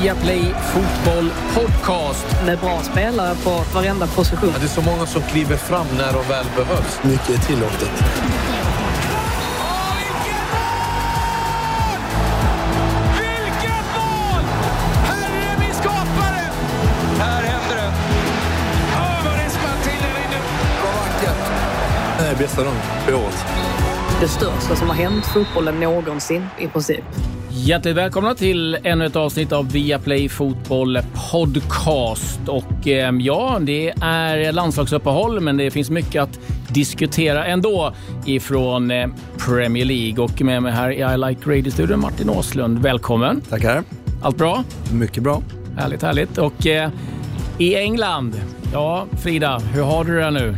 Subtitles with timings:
[0.00, 2.26] Viaplay Fotboll Podcast.
[2.46, 4.50] Med bra spelare på varenda position.
[4.52, 7.00] Ja, det är så många som kliver fram när de väl behövs.
[7.02, 7.90] Mycket är tillåtet.
[22.18, 23.44] Det är bästa dagen på året.
[24.20, 27.04] Det största som har hänt fotbollen någonsin i princip.
[27.54, 30.98] Hjärtligt välkomna till ännu ett avsnitt av Viaplay Fotboll
[31.32, 32.40] Podcast.
[32.48, 37.94] Och eh, ja, det är landslagsuppehåll, men det finns mycket att diskutera ändå
[38.26, 39.08] ifrån eh,
[39.46, 40.24] Premier League.
[40.24, 42.78] Och med mig här i I Like Radio-studion, Martin Åslund.
[42.78, 43.40] Välkommen!
[43.40, 43.82] Tackar.
[44.22, 44.64] Allt bra?
[44.92, 45.42] Mycket bra.
[45.76, 46.38] Härligt, härligt.
[46.38, 46.90] Och eh,
[47.58, 48.40] i England,
[48.72, 50.56] ja Frida, hur har du det nu?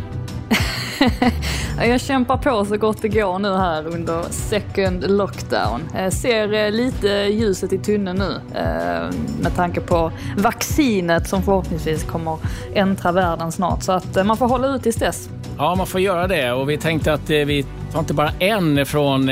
[1.79, 5.83] Jag kämpar på så gott det går nu här under second lockdown.
[5.95, 12.05] Jag ser eh, lite ljuset i tunneln nu eh, med tanke på vaccinet som förhoppningsvis
[12.05, 12.39] kommer
[12.75, 13.83] äntra världen snart.
[13.83, 15.29] Så att man får hålla ut tills dess.
[15.59, 19.31] Ja, man får göra det och vi tänkte att vi tar inte bara en från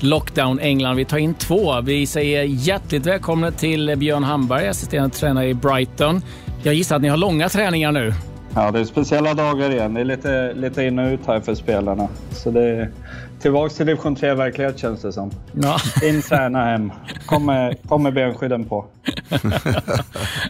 [0.00, 1.80] Lockdown England, vi tar in två.
[1.80, 6.22] Vi säger hjärtligt välkomna till Björn Hamberg, assisterande tränare i Brighton.
[6.62, 8.14] Jag gissar att ni har långa träningar nu?
[8.58, 9.94] Ja, det är speciella dagar igen.
[9.94, 12.08] Det är lite, lite in och ut här för spelarna.
[12.30, 12.90] Så det är
[13.40, 15.30] tillbaks till division 3-verklighet känns det som.
[15.52, 15.78] Ja.
[16.02, 16.92] In, träna, hem.
[17.26, 18.84] Kommer kom med benskydden på.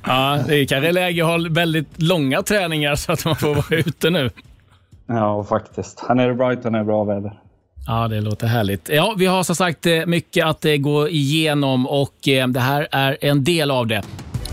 [0.07, 3.81] ja, det är kanske läge att ha väldigt långa träningar så att man får vara
[3.81, 4.31] ute nu.
[5.07, 6.05] Ja, faktiskt.
[6.09, 7.33] Här nere i Brighton är det bra väder.
[7.87, 8.89] Ja, det låter härligt.
[8.89, 12.89] Ja, vi har som sagt eh, mycket att eh, gå igenom och eh, det här
[12.91, 14.03] är en del av det.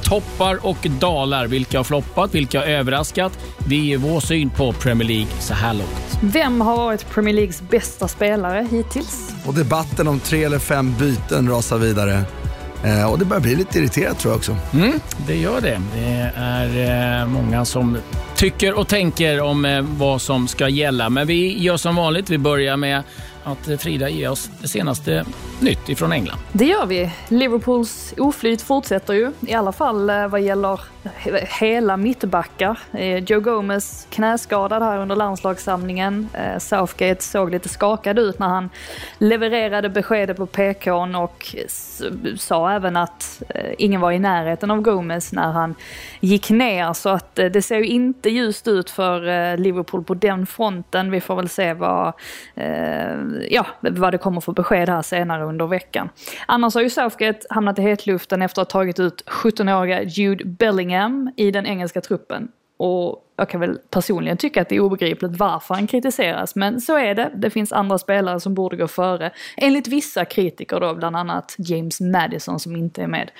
[0.05, 1.47] Toppar och dalar.
[1.47, 2.35] Vilka har floppat?
[2.35, 3.39] Vilka har överraskat?
[3.67, 6.19] Vi är vår syn på Premier League så här långt.
[6.21, 9.33] Vem har varit Premier Leagues bästa spelare hittills?
[9.45, 12.23] Och debatten om tre eller fem byten rasar vidare.
[12.83, 14.57] Eh, och det börjar bli lite irriterat tror jag också.
[14.73, 15.81] Mm, det gör det.
[15.95, 17.97] Det är eh, många som
[18.35, 21.09] tycker och tänker om eh, vad som ska gälla.
[21.09, 22.29] Men vi gör som vanligt.
[22.29, 23.03] Vi börjar med
[23.45, 25.25] att Frida ger oss det senaste
[25.59, 26.37] nytt ifrån England.
[26.51, 27.11] Det gör vi.
[27.27, 30.79] Liverpools oflyt fortsätter ju, i alla fall eh, vad gäller
[31.59, 32.79] hela mittbackar.
[32.93, 36.29] Eh, Joe Gomez knäskadad här under landslagssamlingen.
[36.33, 38.69] Eh, Southgate såg lite skakad ut när han
[39.17, 41.55] levererade beskedet på PKn och
[42.37, 43.41] sa även att
[43.77, 45.75] ingen var i närheten av Gomez när han
[46.19, 46.93] gick ner.
[46.93, 51.11] Så att det ser ju inte ljust ut för Liverpool på den fronten.
[51.11, 52.13] Vi får väl se vad,
[53.49, 56.09] ja, vad det kommer för besked här senare under veckan.
[56.45, 61.33] Annars har ju Southgate hamnat i hetluften efter att ha tagit ut 17-åriga Jude Bellingham
[61.37, 62.47] i den engelska truppen.
[62.77, 66.97] Och jag kan väl personligen tycka att det är obegripligt varför han kritiseras, men så
[66.97, 67.31] är det.
[67.35, 69.31] Det finns andra spelare som borde gå före.
[69.57, 73.31] Enligt vissa kritiker då, bland annat James Madison som inte är med.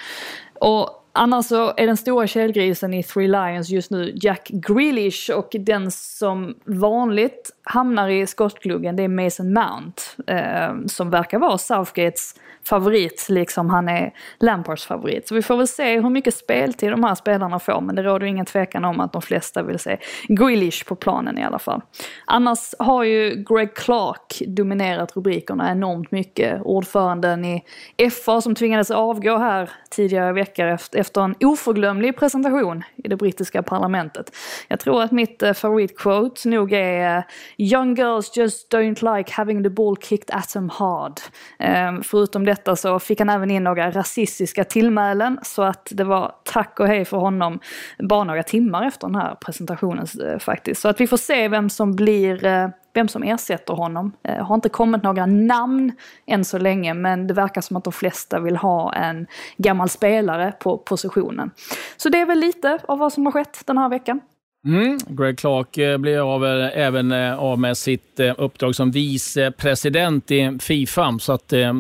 [0.59, 5.50] Och Annars så är den stora källgrisen i Three Lions just nu Jack Grealish och
[5.59, 10.02] den som vanligt hamnar i skottgluggen det är Mason Mount.
[10.28, 12.36] Eh, som verkar vara Southgates
[12.70, 15.28] favorit, liksom han är Lampards favorit.
[15.28, 18.26] Så vi får väl se hur mycket speltid de här spelarna får, men det råder
[18.26, 21.81] ingen tvekan om att de flesta vill se Grealish på planen i alla fall.
[22.26, 26.62] Annars har ju Greg Clark dominerat rubrikerna enormt mycket.
[26.62, 27.64] Ordföranden i
[28.12, 33.64] FA som tvingades avgå här tidigare i veckan efter en oförglömlig presentation i det brittiska
[33.64, 34.32] parlamentet.
[34.68, 37.24] Jag tror att mitt eh, favoritquote nog är eh,
[37.58, 41.20] “Young girls just don't like having the ball kicked at them hard”.
[41.59, 46.03] Ehm, förutom det detta så fick han även in några rasistiska tillmälen så att det
[46.03, 47.59] var tack och hej för honom
[47.99, 50.81] bara några timmar efter den här presentationen eh, faktiskt.
[50.81, 54.11] Så att vi får se vem som blir eh, vem som ersätter honom.
[54.21, 55.91] Det har inte kommit några namn
[56.27, 59.27] än så länge men det verkar som att de flesta vill ha en
[59.57, 61.51] gammal spelare på positionen.
[61.97, 64.22] Så det är väl lite av vad som har skett den här veckan.
[64.66, 64.98] Mm.
[65.08, 70.58] Greg Clark eh, blir av, eh, även eh, av med sitt uppdrag som vicepresident i
[70.62, 71.72] Fifa, så att det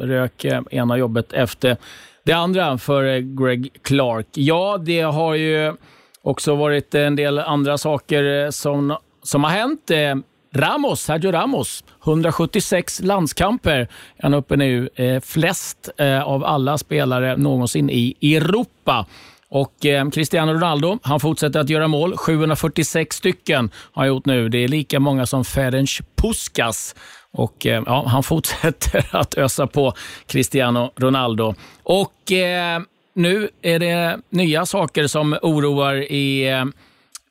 [0.00, 1.76] rök ena jobbet efter
[2.22, 4.26] det andra för Greg Clark.
[4.32, 5.74] Ja, det har ju
[6.22, 9.90] också varit en del andra saker som, som har hänt.
[10.54, 13.88] Ramos, Sergio Ramos, 176 landskamper.
[14.18, 14.88] Han är uppe nu,
[15.22, 15.88] flest
[16.24, 19.06] av alla spelare någonsin i Europa.
[19.50, 22.16] Och eh, Cristiano Ronaldo, han fortsätter att göra mål.
[22.16, 24.48] 746 stycken har han gjort nu.
[24.48, 26.94] Det är lika många som Ferenc Puskas.
[27.32, 29.92] Och eh, ja, han fortsätter att ösa på
[30.26, 31.54] Cristiano Ronaldo.
[31.82, 32.80] Och eh,
[33.14, 36.64] nu är det nya saker som oroar i eh,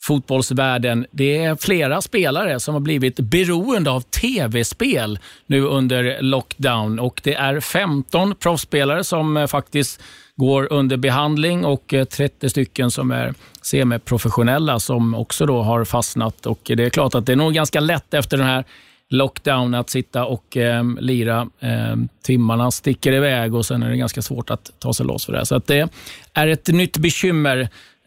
[0.01, 1.05] fotbollsvärlden.
[1.11, 7.33] Det är flera spelare som har blivit beroende av tv-spel nu under lockdown och det
[7.33, 10.01] är 15 proffsspelare som eh, faktiskt
[10.38, 16.45] går under behandling och eh, 30 stycken som är semiprofessionella som också då har fastnat.
[16.45, 18.66] Och Det är klart att det är nog ganska lätt efter den här
[19.10, 21.50] lockdown att sitta och eh, lira.
[21.60, 25.34] Eh, timmarna sticker iväg och sen är det ganska svårt att ta sig loss för
[25.34, 25.45] det.
[25.45, 25.89] Så att det
[26.34, 27.60] är ett nytt bekymmer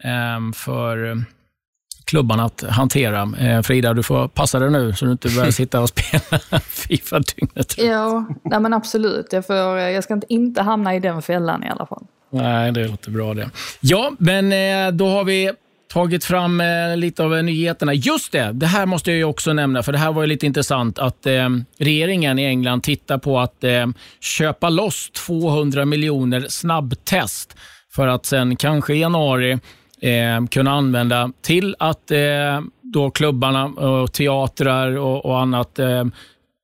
[0.03, 1.23] eh, för
[2.11, 3.31] klubbarna att hantera.
[3.39, 7.19] Eh, Frida, du får passa dig nu så du inte börjar sitta och spela Fifa
[7.19, 9.27] dygnet Ja, nej men absolut.
[9.31, 12.03] Jag, får, jag ska inte, hamna i den fällan i alla fall.
[12.31, 13.49] Nej, det låter bra det.
[13.79, 15.51] Ja, men eh, då har vi
[15.93, 17.93] tagit fram eh, lite av nyheterna.
[17.93, 20.99] Just det, det här måste jag också nämna, för det här var ju lite intressant
[20.99, 23.87] att eh, regeringen i England tittar på att eh,
[24.19, 27.55] köpa loss 200 miljoner snabbtest
[27.95, 29.59] för att sen kanske i januari
[30.01, 36.03] eh, kunna använda till att eh, då klubbarna, och teatrar och, och annat eh,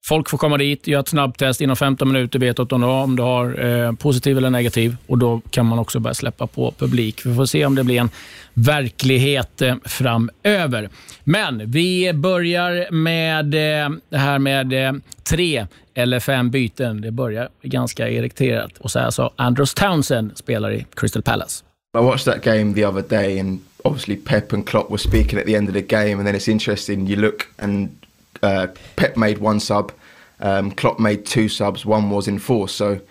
[0.08, 3.66] Folk får komma dit, göra ett snabbtest inom 15 minuter, vet att om du har
[3.66, 7.26] eh, positiv eller negativ och då kan man också börja släppa på publik.
[7.26, 8.10] Vi får se om det blir en
[8.54, 10.90] verklighet eh, framöver.
[11.24, 14.94] Men vi börjar med eh, det här med eh,
[15.30, 17.02] tre eller fem byten.
[17.02, 18.78] Det börjar ganska irriterat.
[18.78, 21.67] Och så här sa Andros Townsend, spelar i Crystal Palace.
[21.98, 25.48] I watched that game the other day and obviously Pep and Klopp were speaking at
[25.48, 27.98] the end of the game and then it's interesting you look and
[28.44, 28.68] uh,
[28.98, 29.92] Pep made one sub,
[30.40, 32.76] um, Klopp made two subs, one was enforced.
[32.76, 33.02] So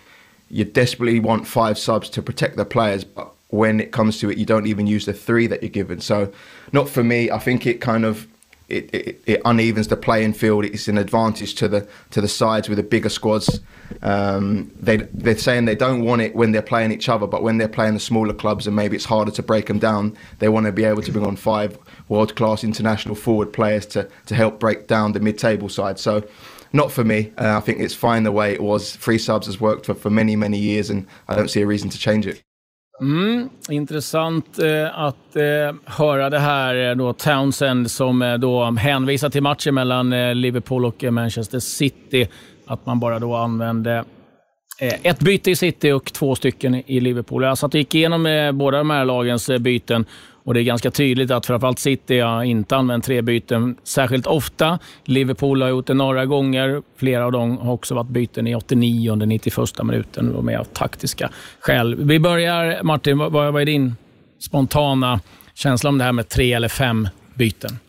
[0.49, 4.37] you desperately want five subs to protect the players, but when it comes to it,
[4.37, 5.99] you don't even use the three that you're given.
[5.99, 6.31] So,
[6.71, 7.29] not for me.
[7.29, 8.25] I think it kind of
[8.69, 10.65] it, it, it unevens the playing field.
[10.65, 13.61] It's an advantage to the to the sides with the bigger squads.
[14.01, 17.57] Um, they they're saying they don't want it when they're playing each other, but when
[17.57, 20.65] they're playing the smaller clubs and maybe it's harder to break them down, they want
[20.65, 21.77] to be able to bring on five
[22.09, 25.99] world class international forward players to to help break down the mid table side.
[25.99, 26.27] So.
[26.73, 27.31] Not for me.
[27.37, 28.93] Uh, I think it's fine the way it was.
[28.97, 31.89] Free subs has worked for, for many, many years, and I don't see a reason
[31.89, 32.43] to change it.
[33.01, 36.89] Mm, intressant eh, att eh, höra det här.
[36.89, 41.59] Eh, då Townsend som eh, då hänvisar till matchen mellan eh, Liverpool och eh, Manchester
[41.59, 42.29] City.
[42.67, 44.03] Att man bara då använde
[44.79, 47.43] Eh, ett byte i City och två stycken i Liverpool.
[47.43, 50.05] Jag satt och gick igenom eh, båda de här lagens eh, byten
[50.43, 54.79] och Det är ganska tydligt att framförallt City har inte använt tre byten särskilt ofta.
[55.05, 56.81] Liverpool har gjort det några gånger.
[56.97, 60.63] Flera av dem har också varit byten i 89 under 91 minuten och med av
[60.63, 61.95] taktiska skäl.
[61.95, 63.95] Vi börjar, Martin, vad, vad är din
[64.39, 65.19] spontana
[65.53, 67.79] känsla om det här med tre eller fem byten?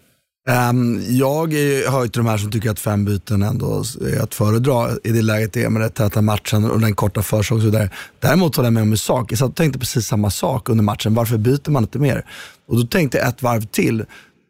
[0.48, 1.52] Um, jag
[1.90, 5.22] hör till de här som tycker att fem byten ändå är att föredra i det
[5.22, 7.90] läget det är med den täta matchen och den korta försäsongen.
[8.20, 9.32] Däremot håller jag med om en sak.
[9.32, 11.14] Jag satt och tänkte precis samma sak under matchen.
[11.14, 12.24] Varför byter man inte mer?
[12.68, 14.04] Och då tänkte jag ett varv till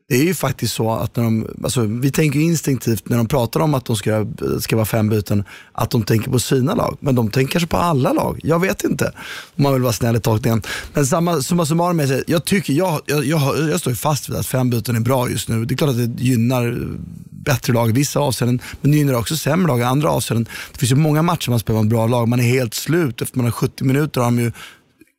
[0.09, 3.61] det är ju faktiskt så att när de, alltså, vi tänker instinktivt när de pratar
[3.61, 4.27] om att de ska,
[4.61, 6.97] ska vara fem byten, att de tänker på sina lag.
[7.01, 8.41] Men de tänker kanske på alla lag.
[8.43, 9.13] Jag vet inte.
[9.57, 10.63] Om man vill vara snäll i tolkningen.
[10.95, 14.47] Men samma, summa summarum, jag, jag, tycker, jag, jag, jag, jag står fast vid att
[14.47, 15.65] fem byten är bra just nu.
[15.65, 16.89] Det är klart att det gynnar
[17.31, 20.49] bättre lag i vissa avseenden, men det gynnar också sämre lag i andra avseenden.
[20.73, 23.23] Det finns ju många matcher man spelar med bra lag, man är helt slut.
[23.23, 24.53] Efter man har 70 minuter har de ju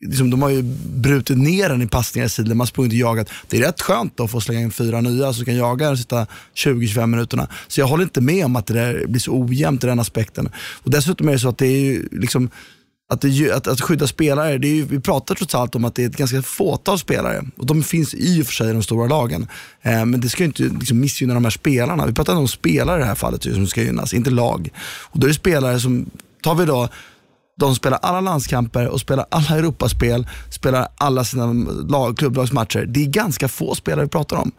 [0.06, 2.98] liksom, de har ju brutit ner den i passningar i sidled, man har sprungit och
[2.98, 3.30] jagat.
[3.48, 5.98] Det är rätt skönt då att få slänga in fyra nya så kan jaga de
[5.98, 7.48] sista 20-25 minuterna.
[7.68, 10.50] Så jag håller inte med om att det där blir så ojämnt i den aspekten.
[10.84, 12.50] Och dessutom är det så att det är ju liksom
[13.12, 15.96] att, det, att, att skydda spelare, det är ju, vi pratar trots allt om att
[15.96, 17.46] det är ett ganska fåtal spelare.
[17.58, 19.48] Och De finns i och för sig i de stora lagen.
[19.82, 22.06] Eh, men det ska ju inte liksom, missgynna de här spelarna.
[22.06, 24.70] Vi pratar om spelare i det här fallet som ska gynnas, inte lag.
[25.02, 26.10] Och Då är det spelare som,
[26.42, 26.90] tar vi då
[27.60, 31.54] de spelar alla landskamper och spelar alla Europaspel, spelar alla sina
[31.90, 32.86] lag, klubblagsmatcher.
[32.86, 34.52] Det är ganska få spelare vi pratar om.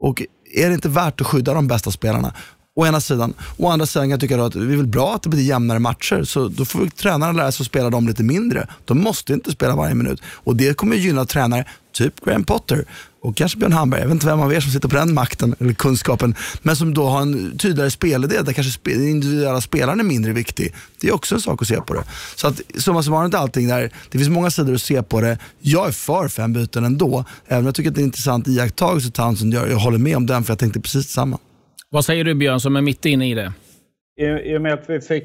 [0.00, 0.22] Och
[0.54, 2.34] är det inte värt att skydda de bästa spelarna?
[2.76, 3.34] Å ena sidan.
[3.56, 5.78] Å andra sidan kan jag tycka att det är väl bra att det blir jämnare
[5.78, 8.66] matcher, så då får tränarna lära sig att spela dem lite mindre.
[8.84, 10.22] De måste inte spela varje minut.
[10.24, 12.84] Och Det kommer gynna tränare, typ Graham Potter,
[13.22, 15.54] och kanske Björn Hamberg, jag vet inte vem av er som sitter på den makten
[15.60, 20.04] eller kunskapen, men som då har en tydligare spelidé där kanske den individuella spelaren är
[20.04, 20.74] mindre viktig.
[21.00, 22.04] Det är också en sak att se på det.
[22.36, 25.38] Så att summa summarum inte allting där, det finns många sidor att se på det.
[25.60, 28.48] Jag är för fem byten ändå, även om jag tycker att det är en intressant
[28.48, 29.66] iakttagelse Townsend gör.
[29.66, 31.38] Jag håller med om den för jag tänkte precis samma.
[31.90, 33.52] Vad säger du Björn som är mitt inne i det?
[34.20, 35.24] I, I och med att vi fick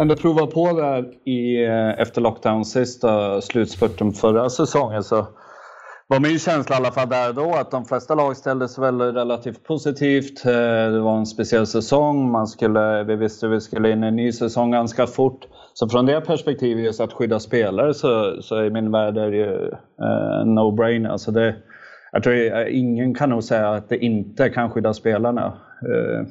[0.00, 5.28] ändå prova på det här i, eh, efter lockdown sista slutspurten förra säsongen så
[6.10, 9.00] var min känsla i alla fall där då att de flesta lag ställde sig väl
[9.00, 10.44] relativt positivt.
[10.44, 10.52] Eh,
[10.92, 14.16] det var en speciell säsong, man skulle, vi visste att vi skulle in i en
[14.16, 15.46] ny säsong ganska fort.
[15.74, 19.36] Så från det perspektivet, just att skydda spelare, så, så i min värld är det
[19.36, 19.68] ju
[20.02, 21.08] eh, no-brainer.
[21.08, 21.56] Alltså det,
[22.12, 25.46] jag tror eh, ingen kan nog säga att det inte kan skydda spelarna.
[25.82, 26.26] Eh,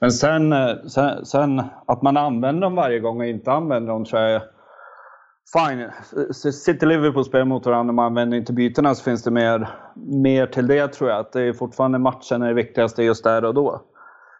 [0.00, 4.04] men sen, eh, sen, sen, att man använder dem varje gång och inte använder dem
[4.04, 4.42] tror jag
[5.52, 5.90] Fine,
[6.52, 10.46] sitter Liverpool spelar mot varandra och man använder inte bytena så finns det mer, mer
[10.46, 11.20] till det tror jag.
[11.20, 13.82] Att det är fortfarande matchen är det viktigaste just där och då.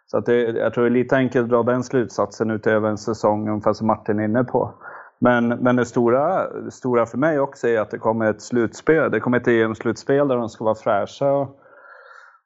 [0.06, 2.98] Så att det, jag tror det är lite enkelt att dra den slutsatsen utöver en
[2.98, 4.74] säsong, ungefär som Martin är inne på.
[5.18, 9.10] Men, men det, stora, det stora för mig också är att det kommer ett slutspel.
[9.10, 11.32] Det kommer ett EM-slutspel där de ska vara fräscha.
[11.32, 11.48] Och,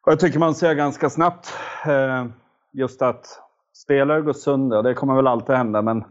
[0.07, 1.55] och jag tycker man ser ganska snabbt
[1.87, 2.27] eh,
[2.73, 3.27] just att
[3.75, 4.83] spelare går sönder.
[4.83, 5.83] Det kommer väl alltid hända.
[5.83, 6.05] Men,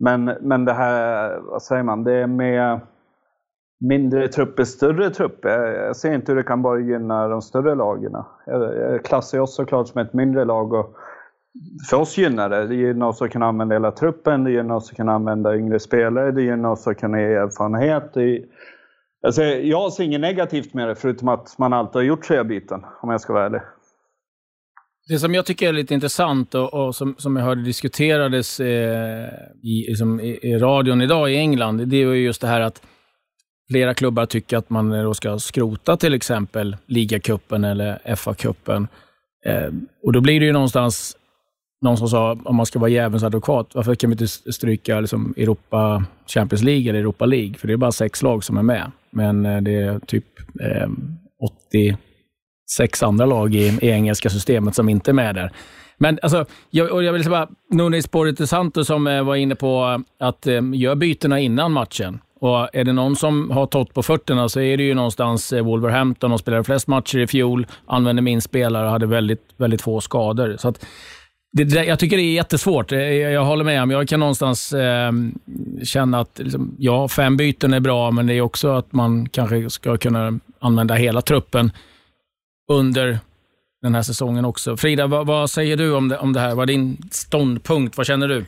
[0.00, 2.80] men, men det här, vad säger man, det är med
[3.80, 5.58] mindre trupper, större trupper.
[5.86, 8.12] Jag ser inte hur det kan bara gynna de större lagen.
[8.46, 10.72] Jag klassar oss såklart som ett mindre lag.
[10.72, 10.96] Och
[11.90, 12.66] för oss gynnar det.
[12.66, 15.80] Det gynnar oss att kunna använda hela truppen, det gynnar oss att kunna använda yngre
[15.80, 18.14] spelare, det gynnar oss att kunna ge erfarenhet.
[18.14, 18.44] Det,
[19.26, 22.84] alltså, jag ser inget negativt med det, förutom att man alltid har gjort tre byten,
[23.00, 23.60] om jag ska vara ärlig.
[25.08, 29.28] Det som jag tycker är lite intressant och, och som, som jag hörde diskuterades eh,
[29.62, 32.82] i, liksom, i, i, radion idag i England, det är just det här att
[33.70, 38.88] flera klubbar tycker att man då ska skrota till exempel ligacupen eller FA-cupen.
[39.46, 41.16] Eh, och då blir det ju någonstans,
[41.82, 45.34] någon som sa, om man ska vara djävulens advokat, varför kan vi inte stryka liksom,
[45.36, 47.54] Europa Champions League eller Europa League?
[47.54, 50.24] För det är bara sex lag som är med, men eh, det är typ
[50.60, 50.88] eh,
[51.68, 51.96] 80
[52.76, 55.52] sex andra lag i, i engelska systemet som inte är med där.
[55.98, 60.02] Men alltså, jag, jag vill säga bara, Nunes Porito Santos som eh, var inne på
[60.20, 62.20] att eh, gör bytena innan matchen.
[62.40, 65.64] Och är det någon som har tott på fötterna så är det ju någonstans eh,
[65.64, 66.30] Wolverhampton.
[66.30, 70.56] De spelade flest matcher i fjol, använde minst spelare och hade väldigt, väldigt få skador.
[70.58, 70.86] Så att,
[71.52, 72.92] det, det, jag tycker det är jättesvårt.
[72.92, 73.88] Eh, jag, jag håller med.
[73.88, 75.12] Men jag kan någonstans eh,
[75.84, 79.70] känna att liksom, ja, fem byten är bra, men det är också att man kanske
[79.70, 81.72] ska kunna använda hela truppen
[82.70, 83.18] under
[83.82, 84.76] den här säsongen också.
[84.76, 86.54] Frida, vad, vad säger du om det, om det här?
[86.54, 87.96] Vad är din ståndpunkt?
[87.96, 88.44] Vad känner du?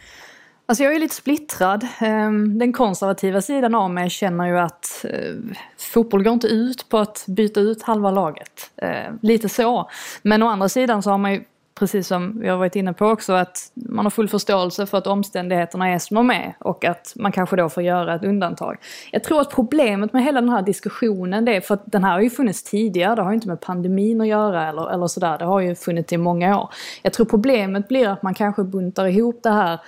[0.66, 1.86] Alltså jag är lite splittrad.
[2.00, 5.34] Ehm, den konservativa sidan av mig känner ju att eh,
[5.78, 8.70] fotboll går inte ut på att byta ut halva laget.
[8.76, 9.90] Ehm, lite så.
[10.22, 13.06] Men å andra sidan så har man ju precis som vi har varit inne på
[13.06, 17.12] också, att man har full förståelse för att omständigheterna är som de är och att
[17.16, 18.76] man kanske då får göra ett undantag.
[19.10, 22.12] Jag tror att problemet med hela den här diskussionen, det är för att den här
[22.12, 25.38] har ju funnits tidigare, det har ju inte med pandemin att göra eller, eller sådär,
[25.38, 26.68] det har ju funnits i många år.
[27.02, 29.80] Jag tror problemet blir att man kanske buntar ihop det här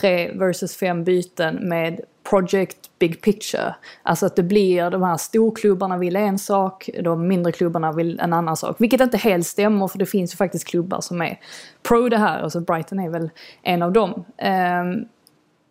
[0.00, 3.74] tre versus fem byten med project big picture.
[4.02, 8.32] Alltså att det blir de här storklubbarna vill en sak, de mindre klubbarna vill en
[8.32, 8.76] annan sak.
[8.78, 11.40] Vilket inte helt stämmer för det finns ju faktiskt klubbar som är
[11.82, 13.30] pro det här, alltså Brighton är väl
[13.62, 14.10] en av dem.
[14.10, 15.08] Um,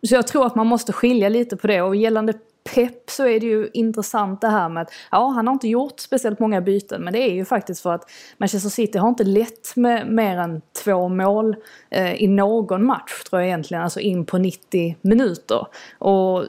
[0.08, 2.32] så jag tror att man måste skilja lite på det och gällande
[2.64, 6.00] Pep så är det ju intressant det här med att ja, han har inte gjort
[6.00, 9.76] speciellt många byten men det är ju faktiskt för att Manchester City har inte lett
[9.76, 11.56] med mer än två mål
[11.90, 15.66] eh, i någon match tror jag egentligen, alltså in på 90 minuter.
[15.98, 16.44] Och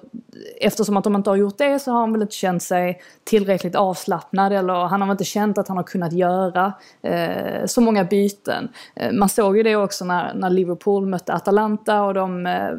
[0.62, 3.75] eftersom att de inte har gjort det så har han väl inte känt sig tillräckligt
[3.75, 8.70] avslappnad eller han har inte känt att han har kunnat göra eh, så många byten.
[8.96, 12.70] Eh, man såg ju det också när, när Liverpool mötte Atalanta och de eh,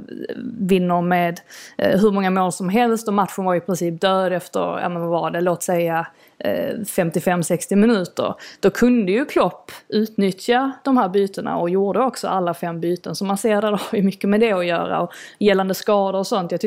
[0.59, 1.41] vinner med
[1.79, 5.03] eh, hur många mål som helst och matchen var i princip död efter, ja men
[5.03, 6.07] vad var det, låt säga
[6.39, 8.35] eh, 55-60 minuter.
[8.61, 13.15] Då kunde ju Klopp utnyttja de här bytena och gjorde också alla fem byten.
[13.15, 15.01] Så man ser att det har ju mycket med det att göra.
[15.01, 16.61] Och gällande skador och sånt, jag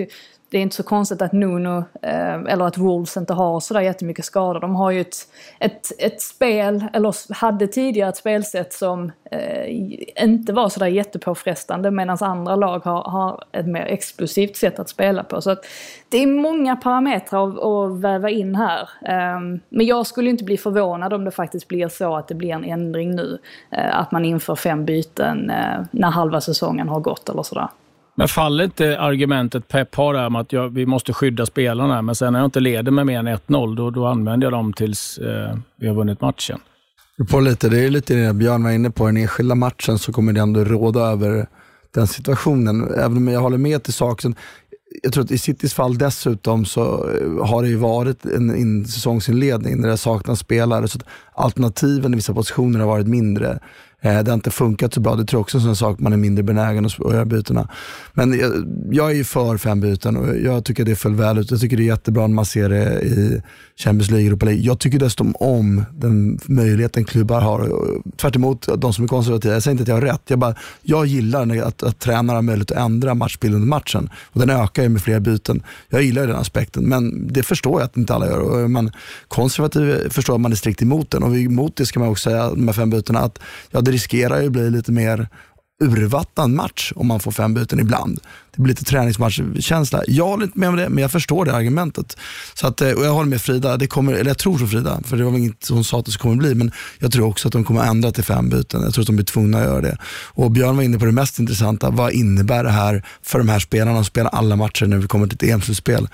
[0.49, 4.25] det är inte så konstigt att Nuno, eh, eller att Wolves inte har sådär jättemycket
[4.25, 4.59] skador.
[4.59, 5.15] De har ju ett,
[5.59, 12.17] ett, ett spel, eller hade tidigare ett spelsätt som eh, inte var sådär jättepåfrestande medan
[12.21, 15.41] andra lag har, har ett mer explosivt sätt att spela på.
[15.41, 15.65] Så att
[16.09, 18.89] det är många parametrar att, att väva in här.
[19.01, 22.51] Eh, men jag skulle inte bli förvånad om det faktiskt blir så att det blir
[22.51, 23.37] en ändring nu.
[23.71, 27.67] Eh, att man inför fem byten eh, när halva säsongen har gått eller sådär.
[28.15, 32.15] Men faller inte argumentet Pep har där med att jag, vi måste skydda spelarna, men
[32.15, 35.17] sen när jag inte leder med mer än 1-0, då, då använder jag dem tills
[35.17, 36.59] eh, vi har vunnit matchen.
[37.31, 40.33] På lite, det är lite det Björn var inne på, den enskilda matchen så kommer
[40.33, 41.47] det ändå råda över
[41.93, 42.93] den situationen.
[42.97, 44.35] Även om jag håller med till saken.
[45.03, 48.85] Jag tror att i Citys fall dessutom så eh, har det ju varit en, en
[48.85, 53.59] säsongsinledning där det saknas spelare, så att alternativen i vissa positioner har varit mindre.
[54.05, 55.15] Eh, det har inte funkat så bra.
[55.15, 57.69] Det tror jag också är en sak man är mindre benägen att göra bytena.
[58.13, 58.51] Men jag,
[58.91, 61.51] jag är ju för fem byten och jag tycker det föll väl ut.
[61.51, 63.41] Jag tycker det är jättebra när man ser det i
[63.77, 64.63] Champions League, Europa League.
[64.63, 67.69] Jag tycker dessutom om den möjligheten klubbar har.
[68.17, 69.53] Tvärt emot de som är konservativa.
[69.53, 70.21] Jag säger inte att jag har rätt.
[70.27, 74.09] Jag, bara, jag gillar att, att tränare har möjlighet att ändra matchbilden under matchen.
[74.23, 75.63] Och den ökar ju med fler byten.
[75.89, 78.39] Jag gillar den aspekten, men det förstår jag att inte alla gör.
[78.39, 78.91] Och eh, är man
[79.27, 81.23] konservativ förstår att man är strikt emot den.
[81.23, 83.39] Och emot det ska man också säga, de här fem bytena, att
[83.71, 85.27] ja, det riskerar ju att bli lite mer
[85.83, 88.19] urvattnad match om man får fem byten ibland.
[88.55, 90.03] Det blir lite träningsmatchkänsla.
[90.07, 92.17] Jag håller inte med om det, men jag förstår det argumentet.
[92.53, 94.99] Så att, eh, och jag håller med Frida, det kommer, eller jag tror som Frida,
[95.05, 97.47] för det var väl inget hon sa att det kommer bli, men jag tror också
[97.47, 98.81] att de kommer ändra till fem byten.
[98.81, 99.97] Jag tror att de blir tvungna att göra det.
[100.25, 103.59] Och Björn var inne på det mest intressanta, vad innebär det här för de här
[103.59, 106.07] spelarna att spela alla matcher när vi kommer till ett EM-slutspel?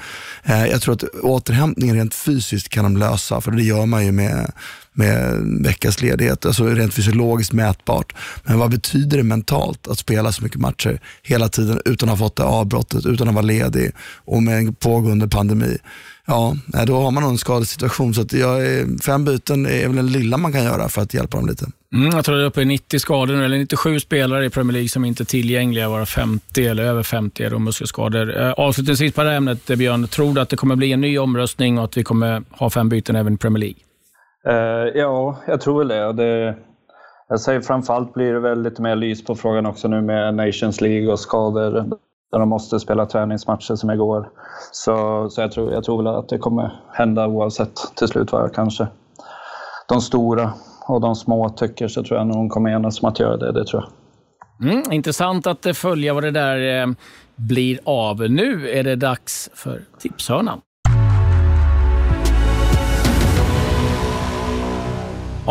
[0.43, 4.11] Eh, jag tror att återhämtningen rent fysiskt kan de lösa, för det gör man ju
[4.11, 4.51] med
[4.93, 8.13] med veckas ledighet, alltså rent fysiologiskt mätbart.
[8.43, 12.25] Men vad betyder det mentalt att spela så mycket matcher hela tiden utan att ha
[12.25, 13.91] fått det avbrottet, utan att vara ledig
[14.25, 15.77] och med en pågående pandemi?
[16.25, 16.55] Ja,
[16.85, 18.13] då har man nog en skadesituation.
[18.13, 21.13] Så att jag är, fem byten är väl den lilla man kan göra för att
[21.13, 21.65] hjälpa dem lite.
[21.93, 24.73] Mm, jag tror det är uppe i 90 skador nu, eller 97 spelare i Premier
[24.73, 28.41] League som inte är tillgängliga, vara 50 eller över 50 är muskelskador.
[28.41, 31.01] Eh, avslutningsvis på det här ämnet, eh, Björn, tror du att det kommer bli en
[31.01, 33.77] ny omröstning och att vi kommer ha fem byten även i Premier League?
[34.47, 34.53] Uh,
[34.95, 36.13] ja, jag tror väl det.
[36.13, 36.55] det.
[37.29, 40.81] Jag säger framförallt blir det väl lite mer lys på frågan också nu med Nations
[40.81, 41.71] League och skador
[42.31, 44.29] där de måste spela träningsmatcher som igår.
[44.71, 48.41] Så, så jag, tror, jag tror väl att det kommer hända oavsett till slut vad
[48.41, 48.87] jag kanske
[49.87, 50.53] de stora
[50.87, 53.51] och de små tycker så tror jag nog de kommer enas om att göra det.
[53.51, 54.69] Det tror jag.
[54.69, 56.87] Mm, intressant att följa vad det där eh,
[57.35, 58.17] blir av.
[58.29, 60.61] Nu är det dags för tipshörnan.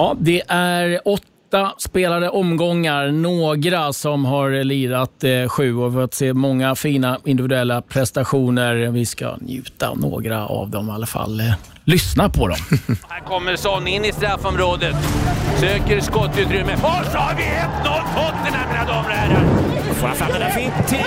[0.00, 3.08] Ja, det är åtta spelade omgångar.
[3.08, 8.74] Några som har lirat eh, sju och fått se många fina individuella prestationer.
[8.74, 11.42] Vi ska njuta några av dem i alla fall.
[11.84, 12.56] Lyssna på dem.
[13.08, 14.96] Här kommer Son in i straffområdet.
[15.56, 16.74] Söker skottutrymme.
[16.74, 17.60] Och så har vi 1-0
[18.14, 19.44] Tottenham, mina damer och herrar!
[19.94, 20.98] Får han fram den där fint till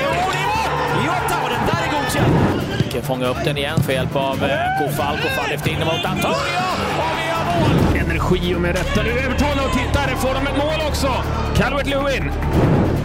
[1.05, 3.05] Jota och den där är godkänd.
[3.05, 5.17] Fånga upp den igen för hjälp av eh, Kofall.
[5.17, 6.63] Kofall lyfter in den mot Antonio
[6.97, 8.02] och vi har mål!
[8.23, 9.03] Energi och med rätta.
[9.03, 11.07] Nu Everton och tittar, får de ett mål också?
[11.55, 12.31] Calvert Lewin.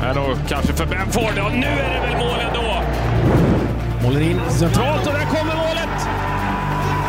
[0.05, 1.45] Eller kanske för Benford.
[1.47, 2.83] Och nu är det väl mål ändå.
[4.03, 6.09] Målar in centralt och där kommer målet!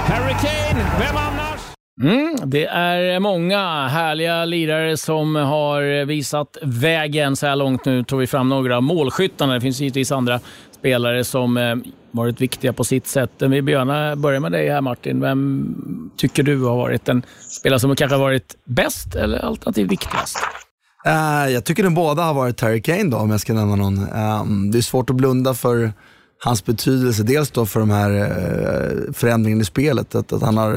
[0.07, 1.59] Harry Kane, vem annars?
[2.01, 7.85] Mm, det är många härliga lirare som har visat vägen så här långt.
[7.85, 9.53] Nu tog vi fram några målskyttarna.
[9.53, 10.39] Det finns givetvis andra
[10.79, 11.75] spelare som eh,
[12.11, 13.31] varit viktiga på sitt sätt.
[13.37, 15.21] Vi börjar med dig här Martin.
[15.21, 17.23] Vem tycker du har varit den
[17.59, 20.37] spelare som kanske har varit bäst eller alternativt viktigast?
[21.07, 23.97] Uh, jag tycker de båda har varit Terry Kane då, om jag ska nämna någon.
[24.13, 25.93] Um, det är svårt att blunda för
[26.43, 27.23] hans betydelse.
[27.23, 30.15] Dels då för de här eh, uh, förändringarna i spelet.
[30.15, 30.71] Att, att han har,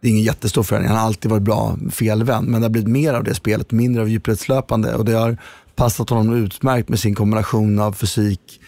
[0.00, 2.44] det är ingen jättestor förändring, han har alltid varit bra felvän.
[2.44, 4.94] Men det har blivit mer av det spelet, mindre av djupledslöpande.
[4.94, 5.36] Och det har
[5.76, 8.60] passat honom utmärkt med sin kombination av fysik,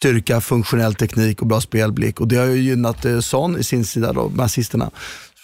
[0.00, 2.20] styrka, funktionell teknik och bra spelblick.
[2.20, 4.90] Och det har ju gynnat eh, Son i sin sida då, med assisterna.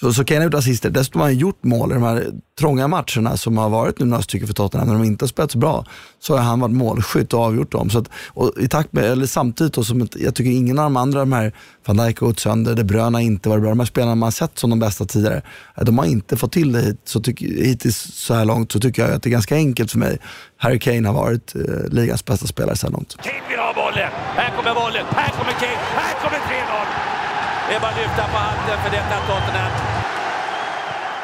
[0.01, 0.91] Så, så Kane har gjort assister.
[0.91, 2.27] Dessutom har han gjort mål i de här
[2.59, 5.51] trånga matcherna som har varit nu några stycken för Tottenham, när de inte har spelat
[5.51, 5.85] så bra.
[6.21, 7.91] Så har han varit målskytt och avgjort dem.
[7.91, 10.97] Så att, och i takt med, eller samtidigt, då, som jag tycker ingen av de
[10.97, 11.53] andra, de här
[11.87, 13.71] van Dijk har gått sönder, De Bruyne har inte varit bra.
[13.71, 15.43] De här spelarna man har sett som de bästa tidigare,
[15.83, 18.73] de har inte fått till det hit, så tyck, hittills så här långt.
[18.73, 20.19] Så tycker jag att det är ganska enkelt för mig.
[20.57, 23.17] Harry Kane har varit eh, ligans bästa spelare så här långt.
[23.23, 24.11] Kane vill ha bollen.
[24.37, 25.05] Här kommer bollen.
[25.11, 25.77] Här kommer Kane.
[25.77, 27.26] Här kommer 3-0.
[27.68, 29.72] Det är bara att lyfta på hatten för detta Tottenham.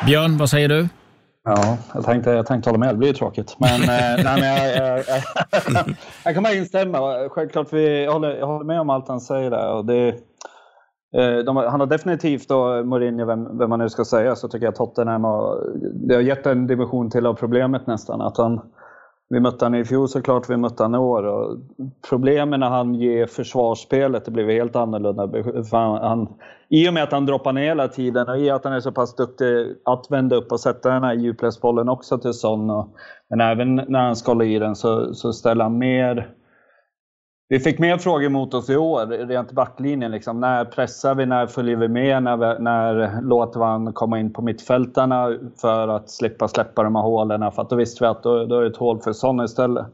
[0.07, 0.89] Björn, vad säger du?
[1.45, 2.89] Ja, jag tänkte, jag tänkte hålla med.
[2.89, 3.57] Det blir ju tråkigt.
[3.59, 5.85] Men, eh, nej, men jag, jag, jag,
[6.25, 7.29] jag, kan bara instämma.
[7.29, 9.73] Självklart, vi, jag, håller, jag håller med om allt han säger där.
[9.73, 10.09] Och det,
[11.17, 14.67] eh, de, han har definitivt, då, Mourinho, vem, vem man nu ska säga, så tycker
[14.67, 15.59] jag Tottenham har,
[16.09, 18.21] det har gett en dimension till av problemet nästan.
[18.21, 18.61] Att han,
[19.33, 21.23] vi mötte han i fjol såklart, vi mötte han i år.
[21.23, 21.59] Och
[22.09, 25.31] problemen när han ger försvarsspelet, det blev helt annorlunda.
[25.73, 26.29] Han, han,
[26.69, 28.93] I och med att han droppar ner hela tiden och i att han är så
[28.93, 32.71] pass duktig att vända upp och sätta den här djupledsbollen också till Son.
[32.71, 32.89] Och,
[33.31, 36.35] men även när han ska hålla i den så, så ställer han mer
[37.53, 40.11] vi fick mer frågor mot oss i år, rent backlinjen.
[40.11, 40.41] Liksom.
[40.41, 41.27] När pressar vi?
[41.27, 42.23] När följer vi med?
[42.23, 47.53] När, när låter vi komma in på mittfältarna för att slippa släppa de här hålen?
[47.53, 49.87] För att då visste vi att då, då är det ett hål för Son istället.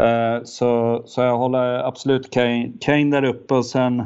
[0.00, 4.00] Eh, så, så jag håller absolut Kane, Kane där uppe och sen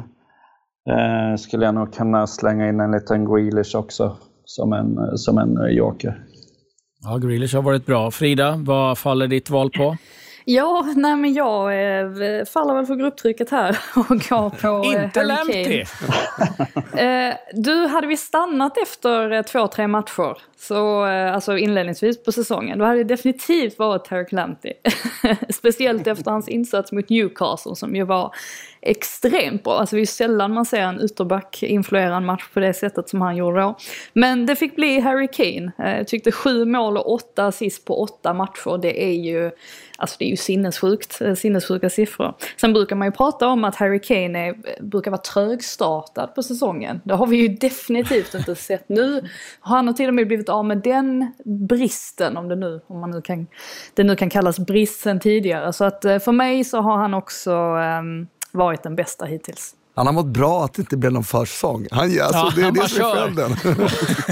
[0.89, 5.75] eh, skulle jag nog kunna slänga in en liten Grealish också som en, som en
[5.75, 6.23] joker.
[7.03, 8.11] Ja, Grealish har varit bra.
[8.11, 9.95] Frida, vad faller ditt val på?
[10.47, 15.23] Ja, nej men jag eh, faller väl för grupptrycket här och går på eh, Inte
[15.23, 15.81] lämplig!
[16.97, 22.31] eh, du, hade vi stannat efter eh, två, tre matcher, så, eh, alltså inledningsvis på
[22.31, 24.73] säsongen, då hade det definitivt varit Tarek Lamptey.
[25.49, 28.35] Speciellt efter hans insats mot Newcastle som ju var
[28.85, 29.73] extremt bra.
[29.73, 33.09] Alltså det är ju sällan man ser en ytterback influera en match på det sättet
[33.09, 33.77] som han gjorde då.
[34.13, 35.71] Men det fick bli Harry Kane.
[35.79, 39.51] Eh, jag tyckte sju mål och åtta assist på åtta matcher, det är ju
[39.97, 42.33] Alltså det är ju sinnessjukt, eh, sinnessjuka siffror.
[42.61, 47.01] Sen brukar man ju prata om att Harry Kane är, brukar vara trögstartad på säsongen.
[47.03, 48.89] Det har vi ju definitivt inte sett.
[48.89, 49.29] Nu
[49.59, 53.11] har han till och med blivit av med den bristen, om det nu, om man
[53.11, 53.47] nu kan,
[53.93, 55.73] det nu kan kallas brist sen tidigare.
[55.73, 59.75] Så att eh, för mig så har han också um, varit den bästa hittills.
[59.95, 61.87] Han har mått bra att det inte blev någon försäsong.
[61.91, 63.51] Han, alltså, ja, det är det som är följden.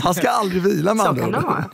[0.04, 1.44] Han ska aldrig vila med andra.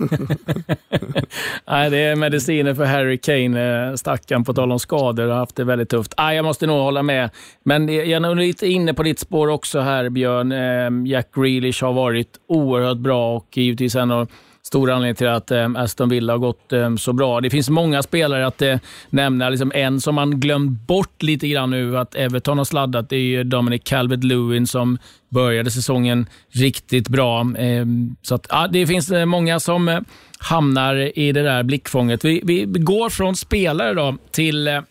[1.67, 5.27] Nej, det är mediciner för Harry Kane, eh, stackaren, på tal om skador.
[5.27, 6.13] har haft det väldigt tufft.
[6.17, 7.29] Nej, jag måste nog hålla med.
[7.63, 10.51] Men jag är lite inne på ditt spår också här, Björn.
[10.51, 14.27] Eh, Jack Grealish har varit oerhört bra och givetvis en av
[14.69, 17.41] stor anledning till att eh, Aston Villa har gått eh, så bra.
[17.41, 18.77] Det finns många spelare att eh,
[19.09, 19.49] nämna.
[19.49, 23.43] Liksom en som man glömt bort lite grann nu, att Everton har sladdat, det är
[23.43, 24.97] Dominic Calvert-Lewin som
[25.29, 27.41] började säsongen riktigt bra.
[27.57, 29.99] Ehm, så att, ja, det finns eh, många som eh,
[30.39, 32.25] hamnar i det där blickfånget.
[32.25, 34.81] Vi, vi går från spelare då till eh,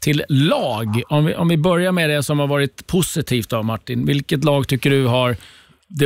[0.00, 1.02] till lag.
[1.08, 4.06] Om vi, om vi börjar med det som har varit positivt då, Martin.
[4.06, 5.36] Vilket lag tycker du har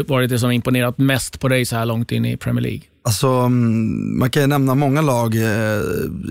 [0.06, 2.93] varit det som imponerat mest på dig så här långt in i Premier League?
[3.06, 5.80] Alltså, mm, man kan ju nämna många lag eh,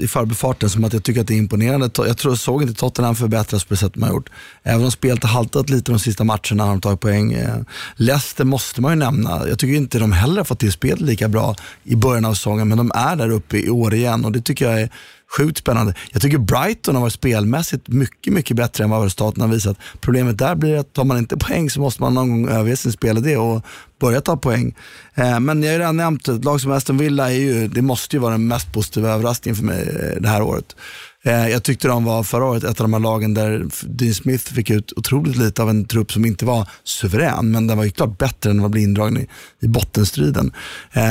[0.02, 1.90] i förbifarten som att jag tycker att det är imponerande.
[1.98, 4.30] Jag tror, såg inte Tottenham förbättras på det sätt man har gjort.
[4.64, 7.34] Även om spelet har haltat lite de sista matcherna har de tagit poäng.
[7.34, 7.56] Eh,
[7.96, 9.48] Leicester måste man ju nämna.
[9.48, 12.68] Jag tycker inte de heller har fått till spelet lika bra i början av säsongen,
[12.68, 14.90] men de är där uppe i år igen och det tycker jag är
[15.38, 15.94] Sjukt spännande.
[16.12, 19.78] Jag tycker Brighton har varit spelmässigt mycket, mycket bättre än vad staten har visat.
[20.02, 22.92] Problemet där blir att tar man inte poäng så måste man någon gång överge sin
[22.92, 23.66] spelidé och
[24.00, 24.76] börja ta poäng.
[25.16, 28.16] Eh, men jag har redan nämnt, ett lag som Aston Villa är ju, det måste
[28.16, 30.76] ju vara den mest positiva överraskningen för mig eh, det här året.
[31.24, 34.54] Eh, jag tyckte de var förra året ett av de här lagen där Dean Smith
[34.54, 37.92] fick ut otroligt lite av en trupp som inte var suverän, men den var ju
[37.92, 39.28] klart bättre än att bli indragen i,
[39.60, 40.52] i bottenstriden.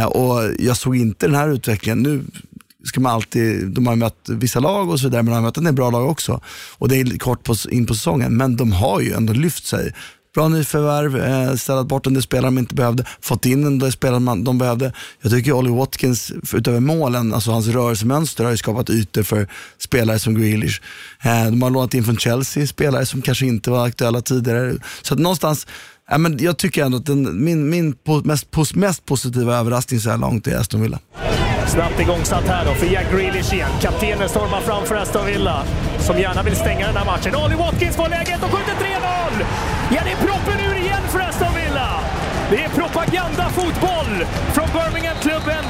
[0.08, 2.02] Och jag såg inte den här utvecklingen.
[2.02, 2.24] Nu
[2.84, 5.56] ska man alltid, de har mött vissa lag och så vidare, men de har mött
[5.56, 6.40] en del bra lag också.
[6.78, 9.92] Och det är kort på, in på säsongen, men de har ju ändå lyft sig.
[10.34, 13.92] Bra nyförvärv, eh, ställt bort en del spelare de inte behövde, fått in en del
[13.92, 14.92] spelare man, de behövde.
[15.20, 20.18] Jag tycker Olly Watkins, utöver målen, alltså hans rörelsemönster har ju skapat ytor för spelare
[20.18, 20.80] som Grealish.
[21.22, 24.76] Eh, de har lånat in från Chelsea spelare som kanske inte var aktuella tidigare.
[25.02, 25.66] Så att någonstans,
[26.18, 30.46] men jag tycker ändå att den, min, min mest, mest positiva överraskning så här långt
[30.46, 30.98] är Aston Villa.
[31.66, 33.70] Snabbt igångsatt här då för Jack Grealish igen.
[33.80, 35.64] Kaptenen stormar framför Aston Villa,
[35.98, 37.34] som gärna vill stänga den här matchen.
[37.36, 39.44] Ollie Watkins får läget och skjuter 3-0!
[39.90, 42.00] Ja, det är proppen ur igen för Aston Villa!
[42.50, 45.64] Det är propagandafotboll från Birmingham-klubben.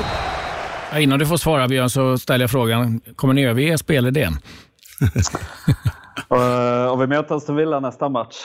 [0.93, 4.39] Ja, innan du får svara Björn så ställer jag frågan, kommer ni överge spelidén?
[6.33, 8.37] uh, och vi möter Aston Villa nästa match.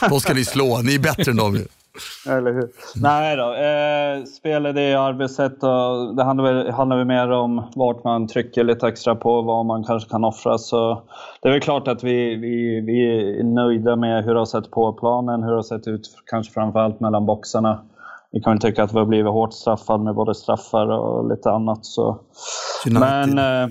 [0.10, 1.66] Då ska ni slå, ni är bättre än dem
[2.28, 2.68] eller hur?
[3.02, 3.54] Nej då.
[3.54, 5.62] Eh, spelidé och arbetssätt.
[5.62, 9.66] Och det handlar väl, handlar väl mer om vart man trycker lite extra på, vad
[9.66, 10.58] man kanske kan offra.
[10.58, 11.02] Så
[11.42, 14.70] det är väl klart att vi, vi, vi är nöjda med hur det har sett
[14.70, 17.80] på planen, hur det har sett ut kanske framförallt mellan boxarna.
[18.36, 21.86] Vi kan tycka att vi har blivit hårt straffade med både straffar och lite annat.
[21.86, 22.20] Så.
[22.86, 23.68] Men, eh,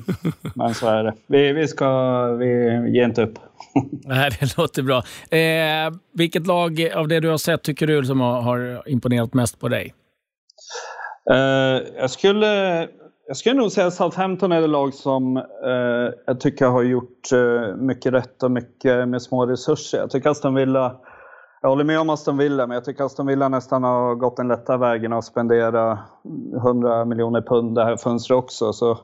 [0.56, 1.14] men så är det.
[1.28, 2.48] Vi, vi ska vi
[2.96, 3.40] ger inte upp.
[4.06, 4.98] Nej, det låter bra.
[5.38, 9.60] Eh, vilket lag av det du har sett tycker du som har, har imponerat mest
[9.60, 9.94] på dig?
[11.32, 12.88] Eh, jag, skulle,
[13.28, 17.76] jag skulle nog säga Southampton är det lag som eh, jag tycker har gjort eh,
[17.76, 19.98] mycket rätt och mycket med små resurser.
[19.98, 20.96] Jag tycker Aston Villa
[21.66, 24.48] jag håller med om Aston Villa, men jag tycker Aston Villa nästan har gått den
[24.48, 26.00] lätta vägen att spendera
[26.58, 28.74] 100 miljoner pund det här fönstret också.
[28.74, 28.98] Så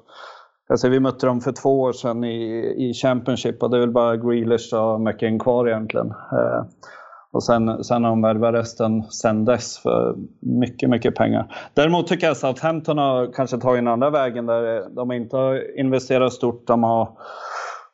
[0.69, 3.91] Alltså, vi mötte dem för två år sedan i, i Championship och det är väl
[3.91, 6.07] bara Grealish och McKin kvar egentligen.
[6.09, 6.65] Eh,
[7.31, 11.55] och sen, sen har de värvat resten sen dess för mycket, mycket pengar.
[11.73, 16.33] Däremot tycker jag Southampton har kanske tagit den andra vägen där de inte har investerat
[16.33, 16.67] stort.
[16.67, 17.09] De har,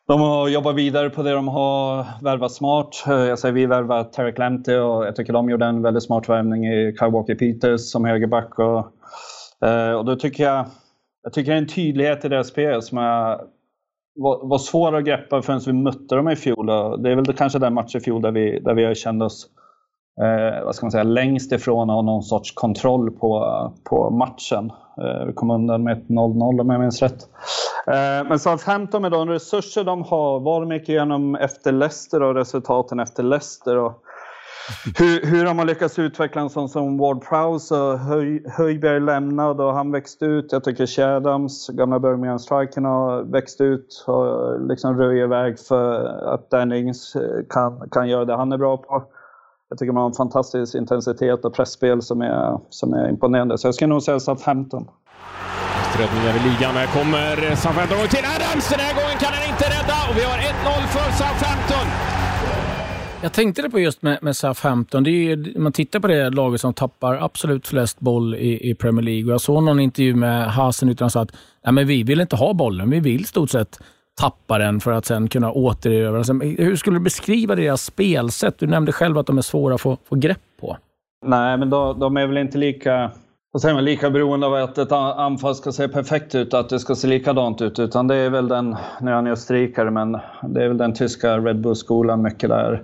[0.07, 3.03] de har jobbat vidare på det de har värvat smart.
[3.07, 6.29] Eh, jag säger vi värvar Tarek Lamptey och jag tycker de gjorde en väldigt smart
[6.29, 8.59] värvning i Kyle Walker Peters som högerback.
[8.59, 8.79] Och,
[9.67, 10.65] eh, och då tycker jag
[11.23, 13.41] jag tycker det är en tydlighet i deras spel som är,
[14.15, 16.65] var, var svår att greppa förrän vi mötte dem i fjol.
[17.03, 19.47] Det är väl kanske den matchen i fjol där vi, där vi kände oss
[20.21, 24.71] eh, vad ska man säga, längst ifrån att ha någon sorts kontroll på, på matchen.
[25.01, 27.27] Eh, vi kom undan med ett 0-0 om jag minns rätt.
[27.87, 32.99] Eh, men Southampton med de resurser de har, var gick igenom efter Leicester och resultaten
[32.99, 33.77] efter Leicester.
[33.77, 34.03] Och
[34.99, 39.63] hur, hur de har lyckats utveckla en sån som Ward Prowse och Höj, Höjberg lämnade
[39.63, 40.51] och han växte ut.
[40.51, 46.49] Jag tycker Shadams, gamla Birmingham Striken, har växt ut och liksom röjer väg för att
[46.49, 49.03] Dennings eh, kan, kan göra det han är bra på.
[49.69, 53.57] Jag tycker man har en fantastisk intensitet och pressspel som är, som är imponerande.
[53.57, 54.87] Så jag skulle nog säga Southampton.
[55.97, 56.75] Räddningar i ligan.
[56.75, 58.69] Här kommer Southampton till Adams.
[58.69, 61.87] Den här gången kan han inte rädda och vi har 1-0 för Southampton.
[63.21, 65.03] Jag tänkte det på just med, med Southampton.
[65.03, 68.75] Det är ju, man tittar på det laget som tappar absolut flest boll i, i
[68.75, 69.25] Premier League.
[69.25, 71.31] Och jag såg någon intervju med Hasen utan sa att
[71.63, 72.89] Nej, men vi vill inte ha bollen.
[72.89, 73.79] Vi vill stort sett
[74.21, 76.41] tappa den för att sen kunna återerövra den.
[76.41, 78.59] Hur skulle du beskriva deras spelsätt?
[78.59, 80.77] Du nämnde själv att de är svåra att få, få grepp på.
[81.25, 83.11] Nej, men då, de är väl inte lika
[83.53, 86.95] och sen lika beroende av att ett anfall ska se perfekt ut att det ska
[86.95, 87.79] se likadant ut.
[87.79, 90.11] Utan det är väl den, nu är han ju österrikare, men
[90.47, 92.83] det är väl den tyska Red Bull-skolan mycket där.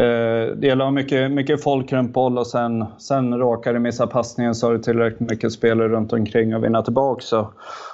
[0.00, 3.78] Eh, det gäller att ha mycket, mycket folk runt boll och sen, sen råkar du
[3.78, 7.20] missa passningen så har du tillräckligt mycket spelare runt omkring och vinna tillbaka.
[7.20, 7.52] Så.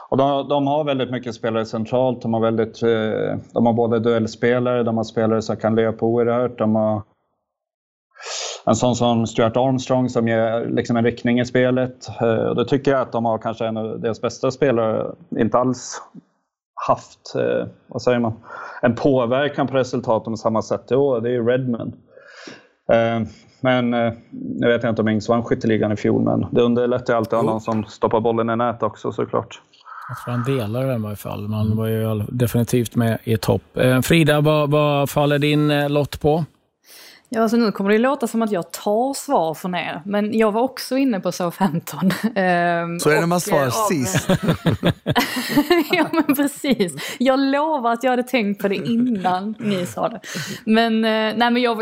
[0.09, 2.23] Och de, de, har väldigt mycket spelare centralt.
[2.23, 6.59] De har, väldigt, eh, de har både duellspelare, de har spelare som kan löpa oerhört.
[6.59, 7.03] De har
[8.66, 12.09] en sån som Stuart Armstrong som ger liksom en riktning i spelet.
[12.21, 15.07] Eh, då tycker jag att de har kanske en av deras bästa spelare
[15.38, 16.03] inte alls
[16.88, 18.33] haft, eh, vad säger man,
[18.83, 21.20] en påverkan på resultaten på samma sätt i år.
[21.20, 21.92] Det är ju Redman.
[22.92, 23.29] Eh,
[23.61, 23.92] men
[24.61, 27.44] jag vet inte om Ings vann skytteligan i fjol, men det underlättar ju alltid att
[27.44, 29.61] ha någon som stoppar bollen i nät också såklart.
[30.09, 31.49] Jag tror han delar den i alla fall.
[31.49, 33.62] Man var ju definitivt med i topp.
[34.03, 36.44] Frida, vad, vad faller din lott på?
[37.28, 40.52] Ja, alltså nu kommer det låta som att jag tar svar från er, men jag
[40.52, 42.10] var också inne på Southampton.
[42.34, 43.70] Ehm, så är det när man svarar av...
[43.70, 44.28] sist.
[45.92, 47.16] ja, men precis.
[47.18, 50.20] Jag lovar att jag hade tänkt på det innan ni sa det.
[50.64, 51.78] Men, eh, nej, men jag,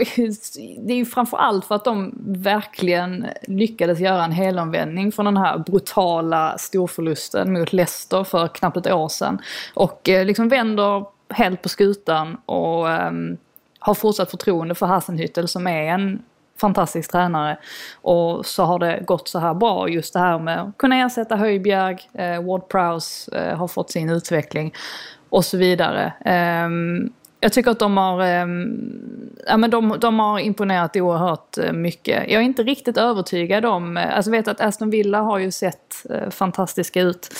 [0.87, 5.37] det är ju framför allt för att de verkligen lyckades göra en helomvändning från den
[5.37, 9.38] här brutala storförlusten mot Leicester för knappt ett år sedan.
[9.74, 13.37] Och eh, liksom vänder helt på skutan och um,
[13.85, 16.23] har fortsatt förtroende för Hassenhüttel som är en
[16.61, 17.59] fantastisk tränare.
[18.03, 21.37] Och så har det gått så här bra, just det här med att kunna ersätta
[21.37, 24.75] Höjbjerg, eh, Ward Prowse eh, har fått sin utveckling
[25.29, 26.12] och så vidare.
[26.25, 26.68] Eh,
[27.40, 28.47] jag tycker att de har, eh,
[29.47, 32.31] ja, men de, de har imponerat oerhört eh, mycket.
[32.31, 36.11] Jag är inte riktigt övertygad om, eh, alltså vet att Aston Villa har ju sett
[36.11, 37.35] eh, fantastiska ut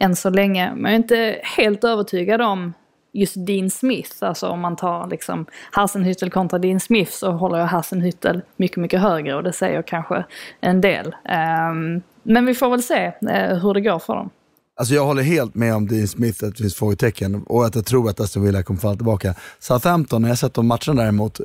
[0.00, 2.72] än så länge, men jag är inte helt övertygad om
[3.12, 7.66] just Dean Smith, alltså om man tar liksom Hassenhüttel kontra Dean Smith så håller jag
[7.66, 10.24] Hassenhüttel mycket, mycket högre och det säger kanske
[10.60, 11.06] en del.
[11.06, 14.30] Um, men vi får väl se uh, hur det går för dem.
[14.76, 17.86] Alltså jag håller helt med om Dean Smith att det finns frågetecken och att jag
[17.86, 19.34] tror att Aston Villa kommer falla tillbaka.
[19.58, 21.40] Southampton, när jag sett de matcherna däremot,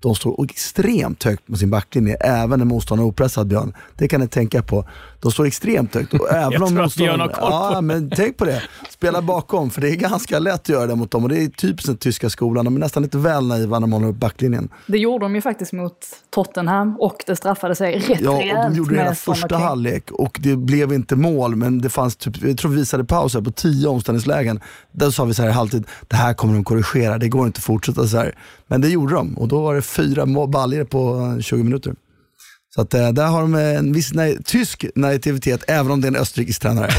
[0.00, 3.74] de står extremt högt på sin backlinje, även när motståndaren är opressad Björn.
[3.96, 4.84] Det kan ni tänka på.
[5.20, 6.14] De står extremt högt.
[6.14, 8.62] Och även jag om tror att Björn har koll på ja, men Tänk på det.
[8.90, 11.22] Spela bakom, för det är ganska lätt att göra det mot dem.
[11.22, 12.64] Och det är typiskt den tyska skolan.
[12.64, 14.68] De är nästan lite väl naiva när de håller upp backlinjen.
[14.86, 15.98] Det gjorde de ju faktiskt mot
[16.30, 20.38] Tottenham och det straffade sig rätt Ja, och de gjorde det hela första halvlek och
[20.42, 23.88] det blev inte mål, men det fanns, typ, jag tror vi visade pauser på tio
[23.88, 24.60] omställningslägen.
[24.92, 27.58] Där sa vi så här i halvtid, det här kommer de korrigera, det går inte
[27.58, 28.34] att fortsätta så här.
[28.66, 31.94] Men det gjorde de och då var det fyra baljor på 20 minuter.
[32.74, 36.16] Så att, där har de en viss nej, tysk naivitet, även om det är en
[36.16, 36.90] österrikisk tränare.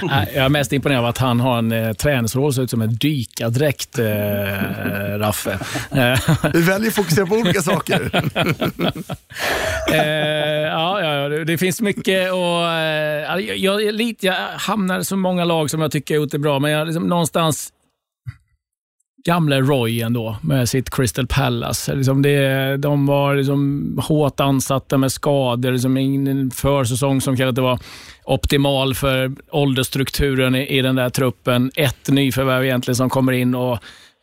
[0.34, 2.82] jag är mest imponerad av att han har en eh, träningsroll som ser ut som
[2.82, 4.04] en dykardräkt, eh,
[5.18, 5.58] Raffe.
[6.52, 8.10] du väljer att fokusera på olika saker.
[9.92, 9.98] eh,
[10.66, 15.70] ja, ja, det finns mycket och eh, jag, jag, jag hamnar i så många lag
[15.70, 17.72] som jag tycker är bra, men jag, liksom, någonstans
[19.26, 21.94] gamle Roy ändå med sitt Crystal Palace.
[21.94, 25.72] Liksom det, de var liksom hårt ansatta med skador.
[25.72, 27.78] Liksom ingen försäsong som kanske inte var
[28.24, 31.70] optimal för åldersstrukturen i, i den där truppen.
[31.76, 33.78] Ett nyförvärv egentligen som kommer in och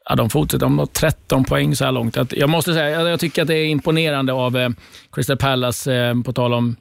[0.09, 0.65] ja, de fortsätter.
[0.65, 2.17] De har 13 poäng så här långt.
[2.31, 4.69] jag måste säga, jag, jag tycker att det är imponerande av eh,
[5.11, 6.75] Crystal Palace, eh, på tal om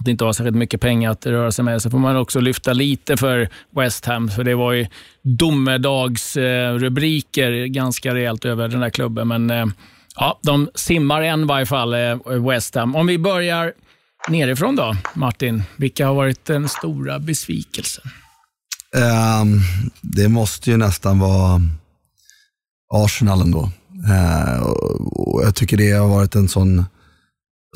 [0.00, 2.40] att det inte var särskilt mycket pengar att röra sig med, så får man också
[2.40, 4.86] lyfta lite för West Ham, för det var ju
[5.22, 9.28] domedagsrubriker ganska rejält över den här klubben.
[9.28, 9.66] Men eh,
[10.16, 12.16] ja, de simmar än i varje fall, eh,
[12.48, 12.96] West Ham.
[12.96, 13.72] Om vi börjar
[14.28, 15.62] nerifrån då, Martin.
[15.76, 18.04] Vilka har varit den stora besvikelsen?
[19.42, 19.60] Um,
[20.00, 21.62] det måste ju nästan vara
[22.94, 23.70] Arsenal ändå.
[24.08, 26.84] Uh, och jag tycker det har varit en sån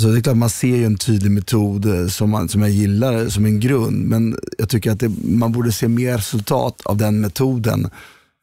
[0.00, 2.70] så det är klart man ser ju en tydlig metod eh, som, man, som jag
[2.70, 6.96] gillar som en grund, men jag tycker att det, man borde se mer resultat av
[6.96, 7.90] den metoden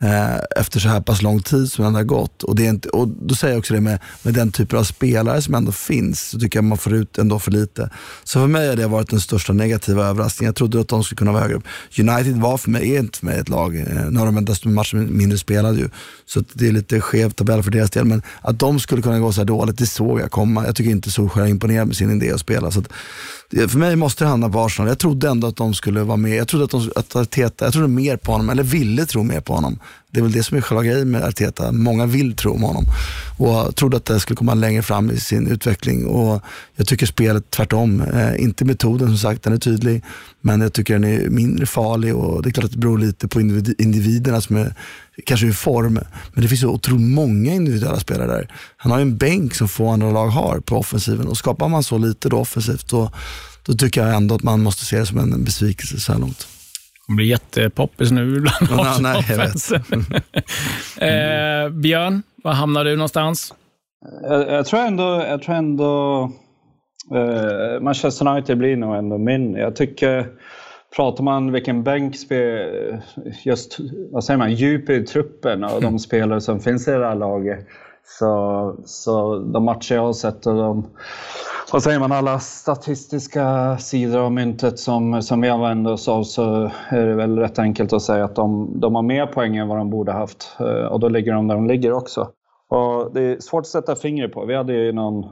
[0.03, 2.43] Eh, efter så här pass lång tid som ändå har gått.
[2.43, 4.83] Och, det är inte, och Då säger jag också det med, med den typen av
[4.83, 7.89] spelare som ändå finns, så tycker jag man får ut ändå för lite.
[8.23, 10.47] Så för mig har det varit den största negativa överraskningen.
[10.49, 11.63] Jag trodde att de skulle kunna vara högre upp.
[11.99, 13.75] United var för mig, är inte för mig ett lag.
[13.75, 15.89] Eh, nu har de endast matcher mindre spelade ju,
[16.25, 18.05] så det är lite skev tabell för deras del.
[18.05, 20.65] Men att de skulle kunna gå så här dåligt, det såg jag komma.
[20.65, 22.71] Jag tycker inte Solskjaer imponerade med sin idé att spela.
[22.71, 22.87] Så att,
[23.51, 24.89] för mig måste det handla på Arsenal.
[24.89, 26.35] Jag trodde ändå att de skulle vara med.
[26.35, 29.41] Jag trodde att, de, att Arteta, jag trodde mer på honom, eller ville tro mer
[29.41, 29.79] på honom.
[30.11, 31.71] Det är väl det som är själva grejen med Arteta.
[31.71, 32.85] Många vill tro om honom.
[33.37, 36.05] Och trodde att det skulle komma längre fram i sin utveckling.
[36.05, 36.41] Och
[36.75, 38.01] jag tycker spelet tvärtom.
[38.01, 40.03] Eh, inte metoden som sagt, den är tydlig.
[40.41, 43.27] Men jag tycker den är mindre farlig och det är klart att det beror lite
[43.27, 43.41] på
[43.77, 44.75] individerna som är
[45.25, 45.99] kanske i form.
[46.33, 48.53] Men det finns så otroligt många individuella spelare där.
[48.77, 51.83] Han har ju en bänk som få andra lag har på offensiven och skapar man
[51.83, 53.11] så lite då offensivt då,
[53.63, 56.47] då tycker jag ändå att man måste se det som en besvikelse så här långt.
[57.11, 59.71] Det blir jättepoppis nu bland ja, nej, jag vet.
[61.01, 63.53] eh, Björn, var hamnar du någonstans?
[64.21, 66.23] Jag, jag tror ändå, jag tror ändå
[67.15, 69.53] eh, Manchester United blir nog ändå min.
[69.53, 70.27] Jag tycker
[70.95, 72.15] pratar man vilken bänk,
[73.43, 73.77] just
[74.11, 75.99] vad säger man, djup i truppen och de mm.
[75.99, 77.67] spelare som finns i det här laget.
[78.03, 80.85] Så, så de matcher jag har sett och de,
[81.71, 86.71] vad säger man, alla statistiska sidor av myntet som, som vi använder oss av så
[86.89, 89.77] är det väl rätt enkelt att säga att de, de har mer poäng än vad
[89.77, 90.55] de borde haft.
[90.59, 92.29] Eh, och då ligger de där de ligger också.
[92.71, 94.45] Och det är svårt att sätta fingret på.
[94.45, 95.25] Vi hade ju någon,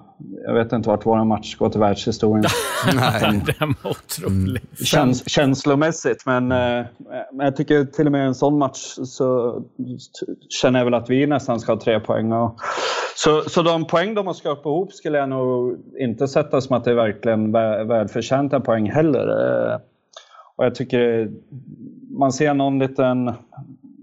[0.46, 2.46] jag vet inte vart vår match går till världshistorien.
[2.96, 4.62] Nej, den var otrolig.
[4.62, 4.86] Mm.
[4.86, 6.86] Käns, känslomässigt, men, eh,
[7.34, 9.60] men jag tycker till och med en sån match så
[10.62, 12.32] känner jag väl att vi nästan ska ha tre poäng.
[12.32, 12.56] Och,
[13.16, 16.84] så, så de poäng de har skrapat ihop skulle jag nog inte sätta som att
[16.84, 17.52] det är verkligen
[17.88, 19.28] välförtjänta poäng heller.
[19.28, 19.80] Eh,
[20.56, 21.32] och jag tycker
[22.20, 23.34] man ser någon liten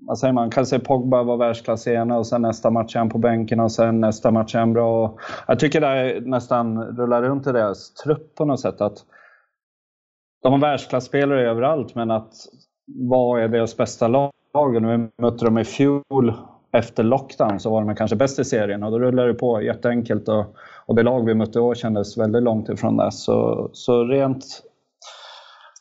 [0.06, 3.08] vad säger man, kan se Pogba var världsklass igen och sen nästa match är han
[3.08, 5.18] på bänken och sen nästa match är han bra.
[5.46, 8.80] Jag tycker det nästan rullar runt i deras trupp på något sätt.
[8.80, 9.04] att
[10.42, 12.32] De har världsklasspelare överallt men att
[12.86, 14.30] vad är deras bästa lag?
[14.54, 16.34] När vi mötte dem i fjol
[16.72, 20.28] efter lockdown så var de kanske bäst i serien och då rullar det på jätteenkelt
[20.28, 20.44] och,
[20.86, 23.12] och det lag vi mötte i år kändes väldigt långt ifrån det.
[23.12, 24.44] Så, så rent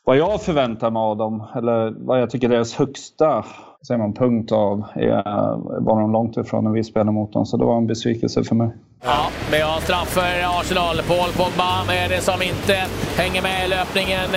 [0.04, 3.44] vad jag förväntar mig av dem, eller vad jag tycker deras högsta
[3.86, 7.46] säger man, punkt av eh, var de långt ifrån när vi spelade mot dem.
[7.46, 8.70] Så det var en besvikelse för mig.
[9.04, 10.96] Ja, vi har straff för Arsenal.
[11.08, 11.70] Paul Pogba
[12.02, 12.76] är det som inte
[13.16, 14.28] hänger med i löpningen.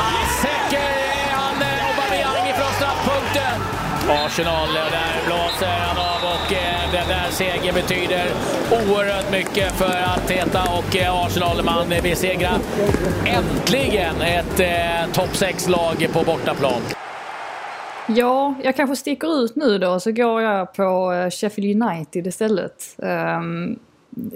[0.00, 0.88] Ah, säker
[1.20, 3.58] är han, eh, Aubameyang ifrån straffpunkten.
[4.24, 6.48] Arsenal, eh, där blåser han av och
[6.92, 8.24] den där segern betyder
[8.70, 11.64] oerhört mycket för Arteta och Arsenal.
[11.64, 12.58] Man besegrar
[13.24, 16.82] äntligen ett eh, topp 6-lag på bortaplan.
[18.08, 22.96] Ja, jag kanske sticker ut nu då så går jag på eh, Sheffield United istället.
[22.96, 23.78] Um,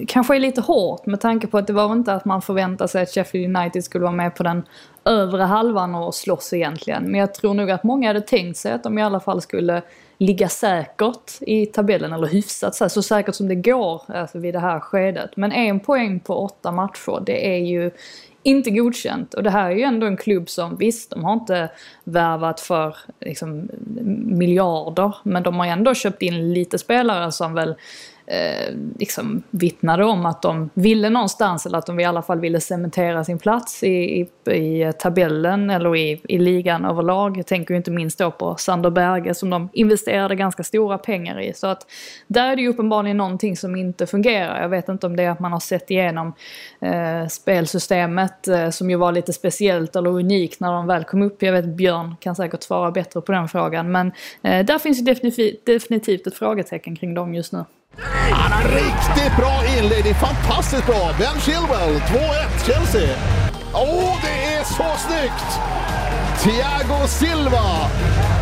[0.08, 3.02] kanske är lite hårt med tanke på att det var inte att man förväntade sig
[3.02, 4.62] att Sheffield United skulle vara med på den
[5.04, 7.04] övre halvan och slåss egentligen.
[7.04, 9.82] Men jag tror nog att många hade tänkt sig att de i alla fall skulle
[10.18, 14.80] ligga säkert i tabellen, eller hyfsat så säkert som det går alltså vid det här
[14.80, 15.36] skedet.
[15.36, 17.90] Men en poäng på åtta matcher, det är ju
[18.46, 19.34] inte godkänt.
[19.34, 21.70] Och det här är ju ändå en klubb som, visst, de har inte
[22.04, 23.68] värvat för liksom,
[24.24, 27.74] miljarder, men de har ändå köpt in lite spelare som väl
[28.26, 32.60] eh, liksom vittnade om att de ville någonstans, eller att de i alla fall ville
[32.60, 37.38] cementera sin plats i, i, i tabellen eller i, i ligan överlag.
[37.38, 41.40] Jag tänker ju inte minst då på Sander Berge som de investerade ganska stora pengar
[41.40, 41.52] i.
[41.54, 41.86] Så att
[42.26, 44.62] där är det ju uppenbarligen någonting som inte fungerar.
[44.62, 46.32] Jag vet inte om det är att man har sett igenom
[46.80, 51.42] eh, spelsystemet eh, som ju var lite speciellt eller unikt när de väl kom upp.
[51.42, 53.92] Jag vet Björn kan säkert svara bättre på den frågan.
[53.92, 54.12] Men
[54.42, 57.64] eh, där finns ju definitivt, definitivt ett frågetecken kring dem just nu.
[58.02, 61.14] Han har riktigt bra inledning, fantastiskt bra.
[61.18, 63.16] Ben Chilwell, 2-1 Chelsea.
[63.74, 65.50] Åh, oh, det är så snyggt!
[66.42, 67.90] Thiago Silva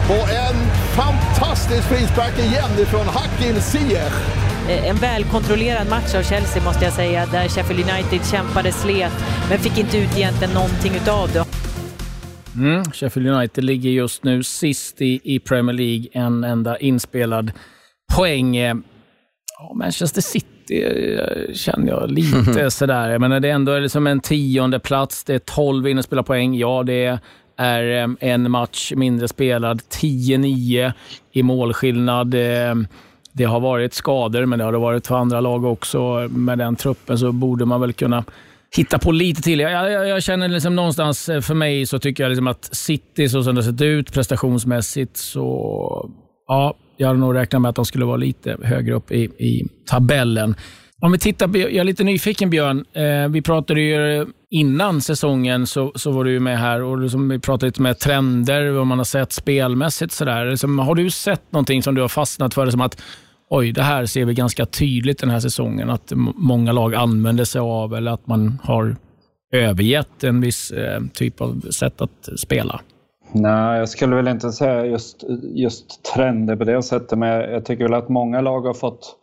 [0.06, 0.56] på en
[0.96, 4.12] fantastisk frispark igen ifrån Hakim Ziyech.
[4.68, 9.12] Eh, en välkontrollerad match av Chelsea måste jag säga, där Sheffield United kämpade slet
[9.50, 11.44] men fick inte ut egentligen någonting utav det.
[12.56, 17.52] Mm, Sheffield United ligger just nu sist i, i Premier League, en enda inspelad
[18.16, 18.56] poäng.
[19.58, 23.10] Ja, Manchester City eh, känner jag lite sådär.
[23.10, 25.24] Jag menar, det är ändå liksom en tionde plats.
[25.24, 26.54] Det är 12 inspelade poäng.
[26.54, 27.18] Ja, det
[27.56, 29.80] är eh, en match mindre spelad.
[29.80, 30.92] 10-9
[31.32, 32.34] i målskillnad.
[32.34, 32.74] Eh,
[33.32, 36.28] det har varit skador, men det har det varit för andra lag också.
[36.30, 38.24] Med den truppen så borde man väl kunna
[38.76, 39.60] hitta på lite till.
[39.60, 43.42] Jag, jag, jag känner liksom någonstans, för mig så tycker jag liksom att City, så
[43.42, 46.10] som det sett ut prestationsmässigt, så
[46.46, 49.68] ja, jag hade nog räknat med att de skulle vara lite högre upp i, i
[49.86, 50.54] tabellen.
[51.00, 52.84] Om vi tittar, jag är lite nyfiken Björn.
[52.92, 57.38] Eh, vi pratade ju innan säsongen, så, så var du med här och liksom, vi
[57.38, 60.12] pratade lite med trender, vad man har sett spelmässigt.
[60.12, 60.50] Sådär.
[60.50, 62.70] Liksom, har du sett någonting som du har fastnat för?
[62.70, 63.02] Som att
[63.50, 67.60] oj, det här ser vi ganska tydligt den här säsongen, att många lag använder sig
[67.60, 68.96] av eller att man har
[69.52, 72.80] övergett en viss eh, typ av sätt att spela?
[73.32, 77.84] Nej, jag skulle väl inte säga just, just trender på det sättet, men jag, tycker
[77.84, 79.16] väl att många lag har fått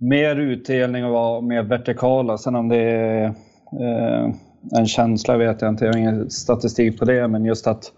[0.00, 2.38] mer utdelning och vara mer vertikala.
[2.38, 3.24] Sen om det är
[3.80, 4.30] eh,
[4.78, 7.92] en känsla vet jag inte, jag har ingen statistik på det, men just att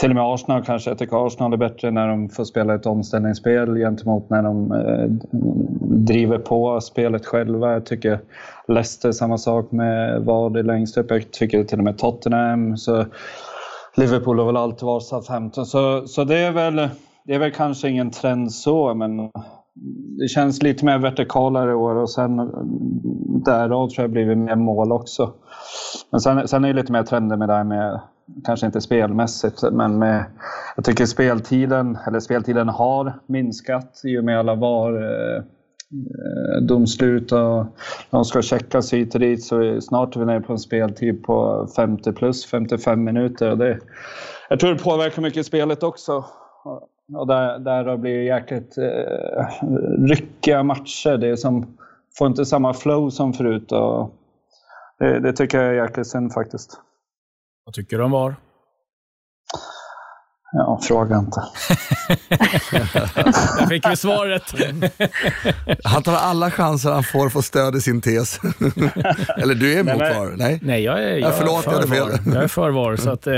[0.00, 2.86] till och med Arsenal kanske, jag tycker Arsenal är bättre när de får spela ett
[2.86, 5.06] omställningsspel gentemot när de eh,
[6.06, 7.72] driver på spelet själva.
[7.72, 8.20] Jag tycker
[8.68, 11.10] Leicester samma sak med Vardy längst upp.
[11.10, 12.76] Jag tycker till och med Tottenham.
[12.76, 13.06] Så
[13.94, 15.66] Liverpool har väl alltid varit Southampton.
[15.66, 16.88] Så, så det, är väl,
[17.24, 19.30] det är väl kanske ingen trend så, men
[20.18, 22.36] det känns lite mer vertikalare i år och sen
[23.44, 25.32] därav tror jag blivit mer mål också.
[26.10, 28.00] Men sen, sen är det lite mer trender med det här med,
[28.44, 30.24] kanske inte spelmässigt, men med,
[30.76, 35.42] jag tycker speltiden, eller speltiden har minskat i och med alla VAR eh,
[35.92, 37.66] Eh, domslut och
[38.10, 41.68] de ska checkas hit och dit så snart är vi nere på en speltid på
[41.76, 43.50] 50 plus, 55 minuter.
[43.50, 43.78] Och det,
[44.48, 46.24] jag tror det påverkar mycket spelet också.
[47.14, 49.46] Och där, där det blir jäkligt eh,
[50.08, 51.16] ryckiga matcher.
[51.16, 51.76] Det är som,
[52.18, 53.72] får inte samma flow som förut.
[53.72, 54.14] Och
[54.98, 56.80] det, det tycker jag är jäkligt synd faktiskt.
[57.64, 58.34] Vad tycker du om VAR?
[60.52, 61.40] Ja, fråga inte.
[62.28, 64.54] Där fick vi svaret.
[65.84, 68.38] han tar alla chanser han får för att stödja sin tes.
[69.36, 70.36] Eller du är emot VAR?
[70.36, 72.20] Nej, nej jag är, jag ja, förlåt, är för VAR.
[72.34, 73.32] Jag är för VAR, så att, eh,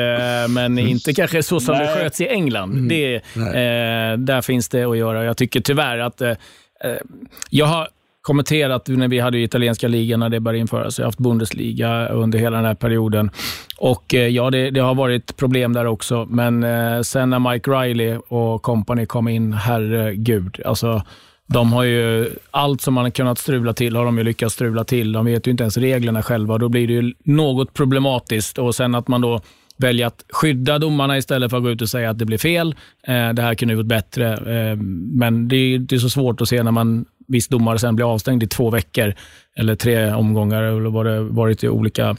[0.49, 1.87] men inte kanske så som nej.
[1.87, 2.73] det sköts i England.
[2.73, 2.89] Mm.
[2.89, 5.25] Det, eh, där finns det att göra.
[5.25, 6.37] Jag tycker tyvärr att eh, eh
[7.51, 7.89] jag har
[8.23, 10.99] kommenterat när vi hade italienska ligan när det började införas.
[10.99, 13.31] Jag har haft Bundesliga under hela den här perioden.
[13.79, 17.71] Och eh, ja, det, det har varit problem där också, men eh, sen när Mike
[17.71, 20.61] Riley och company kom in, herregud.
[20.65, 21.03] Alltså,
[21.47, 24.85] de har ju, allt som man har kunnat strula till har de ju lyckats strula
[24.85, 25.13] till.
[25.13, 26.59] De vet ju inte ens reglerna själva.
[26.59, 28.59] Då blir det ju något problematiskt.
[28.59, 29.41] Och sen att man då
[29.77, 32.75] väljer att skydda domarna istället för att gå ut och säga att det blir fel.
[33.07, 34.33] Eh, det här kunde ha varit bättre.
[34.33, 34.77] Eh,
[35.13, 38.13] men det är, det är så svårt att se när man viss domare sen blir
[38.13, 39.15] avstängd i två veckor
[39.57, 42.17] eller tre omgångar eller vad det varit i olika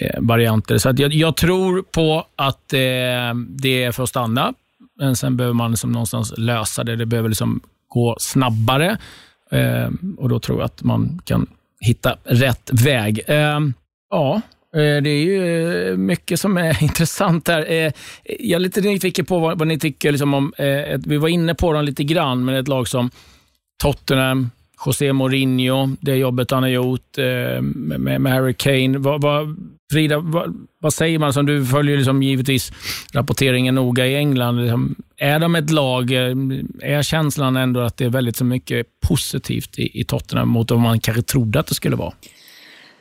[0.00, 0.78] eh, varianter.
[0.78, 4.54] Så jag, jag, tror på att eh, det är för att stanna,
[4.98, 6.96] men sen behöver man liksom någonstans lösa det.
[6.96, 8.98] Det behöver liksom gå snabbare
[9.50, 9.88] eh,
[10.18, 11.46] och då tror jag att man kan
[11.80, 13.20] hitta rätt väg.
[13.26, 13.60] Eh,
[14.10, 14.40] ja,
[14.74, 17.70] eh, det är ju eh, mycket som är intressant här.
[17.70, 17.92] Eh,
[18.24, 21.54] jag är lite nyfiken på vad, vad ni tycker liksom om, eh, vi var inne
[21.54, 23.10] på dem lite grann, men ett lag som
[23.82, 24.50] Tottenham,
[24.86, 28.98] José Mourinho, det jobbet han har gjort eh, med, med Harry Kane.
[28.98, 29.56] Vad, vad,
[29.92, 31.32] Frida, vad, vad, säger man?
[31.32, 32.72] Som du följer liksom givetvis
[33.12, 34.56] rapporteringen noga i England.
[34.56, 36.34] Liksom, är de ett lag, eh,
[36.80, 40.80] är känslan ändå att det är väldigt så mycket positivt i, i Tottenham mot vad
[40.80, 42.12] man kanske trodde att det skulle vara?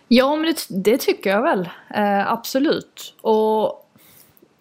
[0.08, 1.70] Ja, men det, det tycker jag väl.
[1.96, 3.14] Eh, absolut.
[3.22, 3.91] Och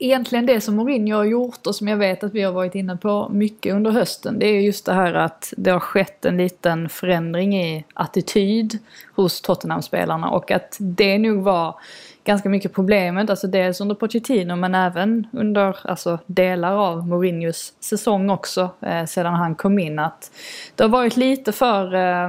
[0.01, 2.97] egentligen det som Mourinho har gjort och som jag vet att vi har varit inne
[2.97, 4.39] på mycket under hösten.
[4.39, 8.79] Det är just det här att det har skett en liten förändring i attityd
[9.15, 11.75] hos Tottenham-spelarna och att det nog var
[12.25, 18.31] ganska mycket problemet, alltså dels under Pochettino men även under alltså, delar av Mourinhos säsong
[18.31, 19.99] också eh, sedan han kom in.
[19.99, 20.31] Att
[20.75, 22.29] det har varit lite för, eh,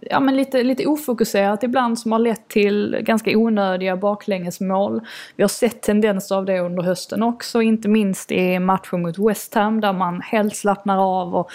[0.00, 5.00] ja men lite, lite ofokuserat ibland som har lett till ganska onödiga baklängesmål.
[5.36, 9.54] Vi har sett tendenser av det under hösten också, inte minst i matchen mot West
[9.54, 11.50] Ham där man helt slappnar av och,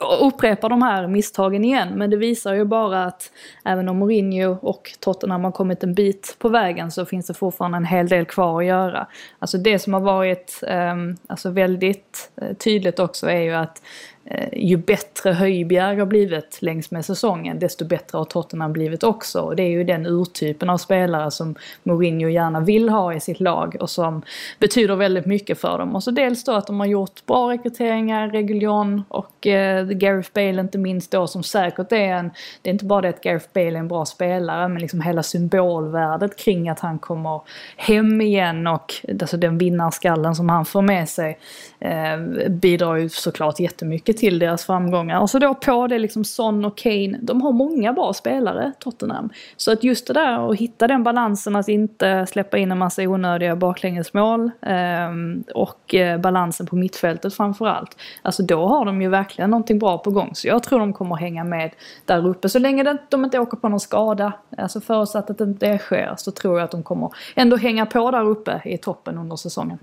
[0.00, 1.88] och upprepar de här misstagen igen.
[1.96, 3.30] Men det visar ju bara att
[3.64, 7.76] även om Mourinho och Tottenham har kommit en bit på vägen så finns det fortfarande
[7.76, 9.06] en hel del kvar att göra.
[9.38, 13.82] Alltså det som har varit um, alltså väldigt uh, tydligt också är ju att
[14.30, 19.40] Eh, ju bättre Höjbjerg har blivit längs med säsongen desto bättre har Tottenham blivit också.
[19.40, 23.40] Och det är ju den urtypen av spelare som Mourinho gärna vill ha i sitt
[23.40, 24.22] lag och som
[24.58, 25.96] betyder väldigt mycket för dem.
[25.96, 30.60] Och så dels då att de har gjort bra rekryteringar, Reguljon och eh, Gareth Bale
[30.60, 32.30] inte minst då som säkert är en,
[32.62, 35.22] det är inte bara det att Gareth Bale är en bra spelare men liksom hela
[35.22, 37.40] symbolvärdet kring att han kommer
[37.76, 41.38] hem igen och alltså den vinnarskallen som han får med sig
[41.80, 45.20] eh, bidrar ju såklart jättemycket till deras framgångar.
[45.20, 49.30] Och så då på det liksom Son och Kane, de har många bra spelare, Tottenham.
[49.56, 53.02] Så att just det där att hitta den balansen att inte släppa in en massa
[53.02, 55.08] onödiga baklängesmål eh,
[55.54, 57.96] och eh, balansen på mittfältet framförallt.
[58.22, 60.30] Alltså då har de ju verkligen någonting bra på gång.
[60.34, 61.70] Så jag tror de kommer hänga med
[62.04, 62.48] där uppe.
[62.48, 66.30] Så länge de inte åker på någon skada, alltså förutsatt att det inte sker, så
[66.30, 69.78] tror jag att de kommer ändå hänga på där uppe i toppen under säsongen.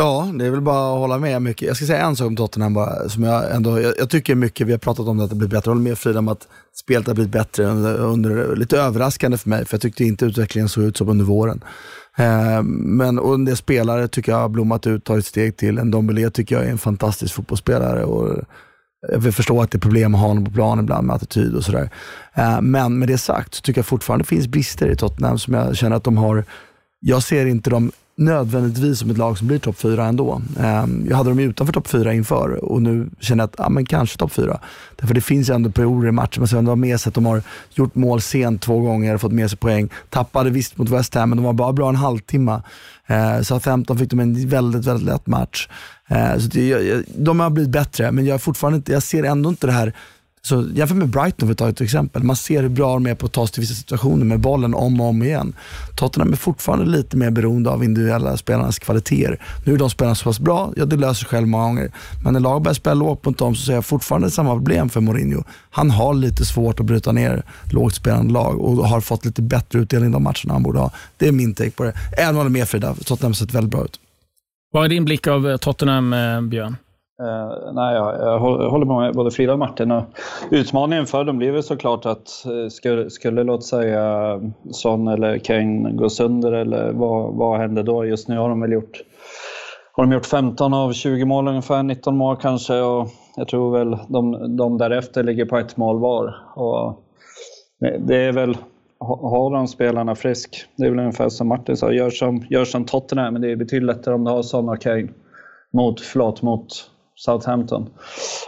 [0.00, 1.68] Ja, det är väl bara att hålla med mycket.
[1.68, 4.66] Jag ska säga en sak om Tottenham bara, som jag ändå, jag, jag tycker mycket,
[4.66, 5.70] vi har pratat om det, att det blir bättre.
[5.70, 9.48] Jag håller med Frida om att spelet har blivit bättre under, under, lite överraskande för
[9.48, 11.64] mig, för jag tyckte inte utvecklingen såg ut så under våren.
[12.18, 15.78] Eh, men och en del spelare tycker jag har blommat ut, tagit steg till.
[15.78, 18.04] En Dombele tycker jag är en fantastisk fotbollsspelare.
[18.04, 18.44] Och
[19.12, 21.64] jag förstår att det är problem att ha honom på plan ibland med attityd och
[21.64, 21.90] sådär.
[22.34, 25.54] Eh, men med det sagt så tycker jag fortfarande det finns brister i Tottenham som
[25.54, 26.44] jag känner att de har.
[27.00, 30.42] Jag ser inte dem nödvändigtvis som ett lag som blir topp fyra ändå.
[30.60, 33.86] Ehm, jag hade dem utanför topp fyra inför och nu känner jag att, ja men
[33.86, 34.60] kanske topp fyra.
[34.96, 37.14] Därför det finns ju ändå perioder i matchen, man ska ändå ha med sig att
[37.14, 37.42] de har
[37.74, 39.88] gjort mål sent två gånger, fått med sig poäng.
[40.10, 42.62] Tappade visst mot West Ham, men de var bara bra en halvtimme.
[43.06, 45.68] Ehm, så 15 fick de en väldigt, väldigt lätt match.
[46.08, 49.48] Ehm, så det, de har blivit bättre, men jag, är fortfarande inte, jag ser ändå
[49.48, 49.92] inte det här
[50.48, 52.22] så jämför med Brighton för att ta ett exempel.
[52.22, 54.74] Man ser hur bra de är på att ta sig till vissa situationer med bollen
[54.74, 55.52] om och om igen.
[55.96, 59.42] Tottenham är fortfarande lite mer beroende av individuella spelarnas kvaliteter.
[59.64, 61.92] Nu är de spelarna så pass bra, ja det löser sig själv många gånger.
[62.24, 65.00] Men när laget börjar spela lågt mot dem så ser jag fortfarande samma problem för
[65.00, 65.44] Mourinho.
[65.70, 67.42] Han har lite svårt att bryta ner
[67.72, 70.90] lågt spelande lag och har fått lite bättre utdelning de matcherna han borde ha.
[71.16, 71.92] Det är min take på det.
[72.18, 74.00] Även om jag är med Frida, Tottenham har sett väldigt bra ut.
[74.72, 76.76] Vad är din blick av eh, Tottenham, eh, Björn?
[77.22, 79.90] Uh, nej, jag, jag håller med både Frida och Martin.
[79.90, 80.04] Och
[80.50, 84.40] utmaningen för dem blir väl såklart att eh, skulle, skulle låt säga
[84.70, 88.04] Son eller Kane gå sönder eller vad, vad händer då?
[88.04, 89.00] Just nu har de väl gjort,
[89.92, 93.98] har de gjort 15 av 20 mål ungefär, 19 mål kanske och jag tror väl
[94.08, 96.34] de, de därefter ligger på ett mål var.
[96.54, 97.04] Och
[97.98, 98.56] det är väl,
[99.00, 102.84] har de spelarna frisk, det är väl ungefär som Martin sa, gör som, gör som
[102.84, 105.08] Tottenham, men det är betydligt lättare om du har Son och Kane
[105.72, 107.90] mot, förlåt, mot Southampton.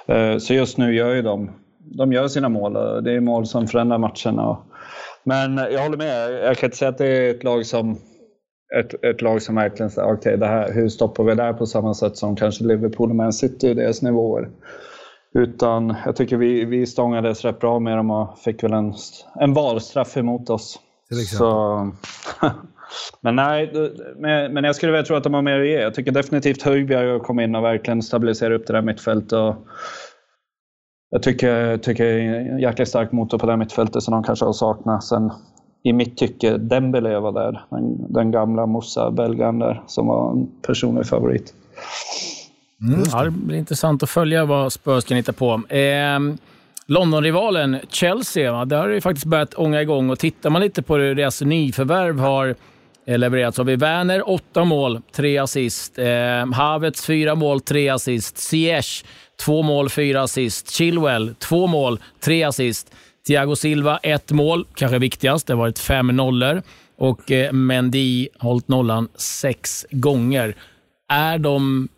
[0.07, 2.73] Eh, så just nu gör ju de, de gör sina mål.
[3.05, 4.59] Det är mål som förändrar matcherna.
[5.25, 6.33] Men jag håller med.
[6.33, 7.99] Jag kan inte säga att det är ett lag som
[8.79, 11.95] ett, ett lag som verkligen säger okej, okay, hur stoppar vi det här på samma
[11.95, 14.49] sätt som kanske Liverpool och Man City i deras nivåer.
[15.35, 18.95] Utan jag tycker vi, vi stångades rätt bra med dem och fick väl en,
[19.41, 20.81] en valstraff emot oss.
[21.39, 21.91] Så,
[23.21, 23.71] Men nej,
[24.51, 25.81] men jag skulle väl tro att de har mer att ge.
[25.81, 29.33] Jag tycker definitivt Höjbjerg har kommit in och verkligen stabiliserat upp det där mittfältet.
[29.33, 29.57] Och
[31.11, 34.45] jag tycker, tycker det är en jäkligt stark motor på det mittfältet som de kanske
[34.45, 35.05] har saknat.
[35.05, 35.33] Sen
[35.83, 37.65] i mitt tycke, Dembele var där.
[37.71, 41.55] Den, den gamla Moussa, belgaren där, som var en personlig favorit.
[42.83, 45.63] Mm, ja, det blir intressant att följa vad Spurs kan hitta på.
[45.69, 46.19] Eh,
[46.87, 51.15] Londonrivalen Chelsea, där har det faktiskt börjat ånga igång och tittar man lite på hur
[51.15, 52.55] deras nyförvärv har
[53.11, 53.55] Eh, levererat.
[53.55, 55.99] Så har vi Werner, åtta mål, tre assist.
[55.99, 58.39] Eh, Havertz, fyra mål, tre assist.
[58.39, 59.05] Ziyech,
[59.45, 60.71] två mål, fyra assist.
[60.71, 62.93] Chilwell, två mål, tre assist.
[63.27, 65.47] Thiago Silva, ett mål, kanske viktigast.
[65.47, 66.63] Det har varit fem nollor.
[66.99, 70.55] Och eh, Mendy hållit nollan sex gånger.
[71.09, 71.89] Är de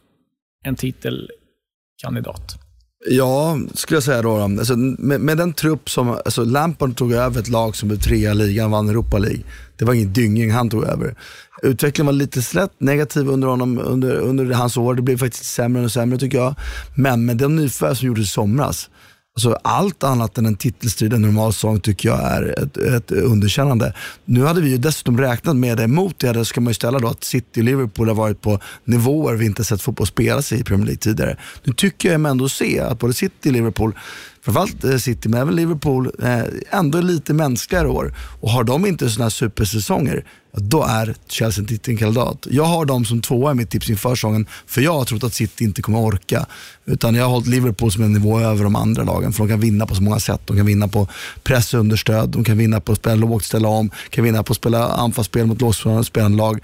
[0.65, 2.62] en titelkandidat?
[3.07, 4.37] Ja, skulle jag säga då.
[4.37, 8.31] Alltså, med, med, den trupp som, alltså Lampard tog över ett lag som blev trea
[8.31, 9.41] i ligan, vann Europa League.
[9.77, 11.15] Det var ingen dynging han tog över.
[11.63, 14.95] Utvecklingen var lite slätt negativ under, honom, under, under hans år.
[14.95, 16.55] Det blev faktiskt sämre och sämre tycker jag.
[16.95, 18.91] Men med den nyförvärv som gjordes i somras,
[19.35, 23.95] Alltså allt annat än en titelstrid en normal sång tycker jag är ett, ett, underkännande.
[24.25, 25.87] Nu hade vi ju dessutom räknat med det.
[25.87, 29.35] Mot det ska man ju ställa då att City och Liverpool har varit på nivåer
[29.35, 31.37] vi inte sett fotboll spelas i Premier League tidigare.
[31.65, 33.99] Nu tycker jag ändå se att både City och Liverpool
[34.43, 38.15] framförallt eh, City, men även Liverpool, eh, ändå är lite mänskligare år.
[38.41, 40.25] Och har de inte sådana här supersäsonger,
[40.57, 42.47] då är Chelsea en titelkandidat.
[42.51, 45.35] Jag har dem som tvåa i mitt tips inför säsongen, för jag har trott att
[45.35, 46.47] City inte kommer orka.
[46.85, 49.61] Utan jag har hållit Liverpool som en nivå över de andra lagen, för de kan
[49.61, 50.41] vinna på så många sätt.
[50.45, 51.09] De kan vinna på
[51.43, 54.53] press och understöd, de kan vinna på att spela lågt, ställa om, kan vinna på
[54.53, 56.61] att spela anfallsspel mot lågspelande lag.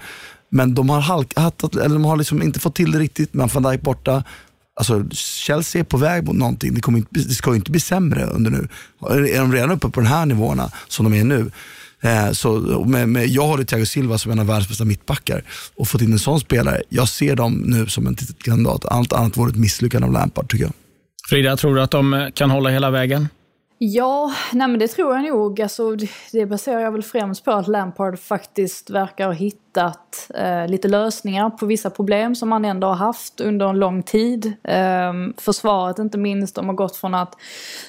[0.49, 3.33] Men de har, halkat, eller de har liksom inte fått till det riktigt.
[3.33, 4.23] med van Dijk borta,
[4.79, 6.73] Alltså Chelsea är på väg mot någonting.
[6.73, 8.67] Det, kommer inte, det ska ju inte bli sämre under nu.
[9.09, 11.51] Är de redan uppe på de här nivåerna som de är nu,
[12.01, 15.43] eh, så med, med, jag håller Thiago Silva som en av världens bästa mittbackar
[15.75, 16.81] och fått in en sån spelare.
[16.89, 18.85] Jag ser dem nu som en kandidat.
[18.85, 20.73] Allt annat vore ett misslyckande av Lampard tycker jag.
[21.29, 23.27] Frida, tror du att de kan hålla hela vägen?
[23.81, 25.61] Ja, nej men det tror jag nog.
[25.61, 25.95] Alltså,
[26.31, 30.87] det baserar jag väl främst på att Lampard faktiskt verkar ha hittat hittat eh, lite
[30.87, 34.53] lösningar på vissa problem som man ändå har haft under en lång tid.
[34.63, 37.35] Eh, försvaret inte minst, de har gått från att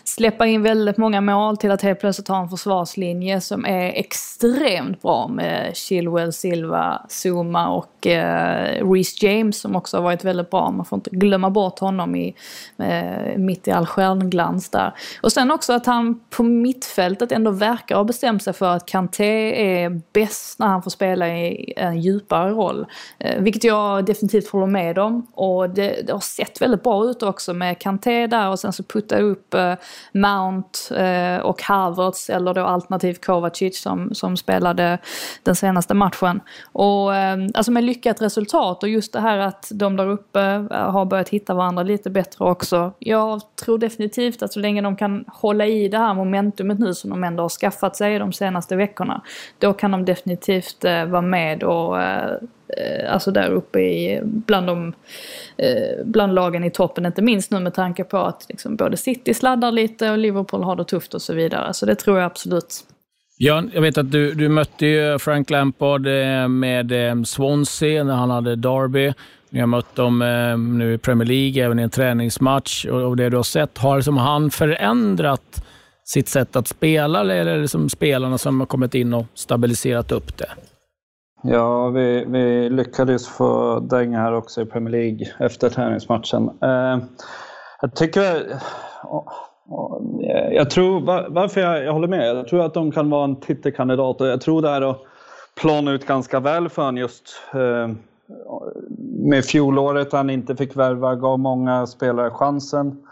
[0.04, 5.02] släppa in väldigt många mål till att helt plötsligt ha en försvarslinje som är extremt
[5.02, 10.70] bra med Chilwell, Silva, Zuma och eh, Reece James som också har varit väldigt bra.
[10.70, 12.34] Man får inte glömma bort honom i,
[12.78, 14.94] eh, mitt i all stjärnglans där.
[15.22, 19.62] Och sen också att han på mittfältet ändå verkar ha bestämt sig för att Kanté
[19.82, 22.86] är bäst när han får spela i en djupare roll.
[23.18, 25.26] Eh, vilket jag definitivt håller med om.
[25.34, 28.82] Och det, det, har sett väldigt bra ut också med Kanté där och sen så
[28.82, 29.74] putta upp eh,
[30.12, 34.98] Mount eh, och Havertz eller då alternativ Kovacic som, som spelade
[35.42, 36.40] den senaste matchen.
[36.72, 37.12] Och
[37.54, 40.40] alltså med lyckat resultat och just det här att de där uppe
[40.70, 42.92] har börjat hitta varandra lite bättre också.
[42.98, 47.10] Jag tror definitivt att så länge de kan hålla i det här momentumet nu som
[47.10, 49.22] de ändå har skaffat sig de senaste veckorna,
[49.58, 54.92] då kan de definitivt vara med och eh, alltså där uppe i, bland, de,
[55.56, 59.34] eh, bland lagen i toppen, inte minst nu med tanke på att liksom både City
[59.34, 61.74] sladdar lite och Liverpool har det tufft och så vidare.
[61.74, 62.74] Så det tror jag absolut.
[63.38, 66.92] Björn, jag vet att du, du mötte ju Frank Lampard eh, med
[67.24, 69.12] Swansea när han hade Derby.
[69.50, 70.18] Ni har mött dem
[70.78, 72.84] nu i Premier League, även i en träningsmatch.
[72.84, 75.62] Och det du har sett, har som han förändrat
[76.04, 80.12] sitt sätt att spela eller är det som spelarna som har kommit in och stabiliserat
[80.12, 80.50] upp det?
[81.42, 86.50] Ja, vi, vi lyckades få dänga här också i Premier League efter träningsmatchen.
[86.62, 86.98] Eh,
[87.80, 88.50] jag tycker...
[90.22, 93.40] Eh, jag tror, varför jag, jag håller med, jag tror att de kan vara en
[93.40, 94.98] titelkandidat och jag tror det här att
[95.60, 97.88] plana ut ganska väl för honom just eh,
[98.98, 103.06] med fjolåret han inte fick värva gav många spelare chansen.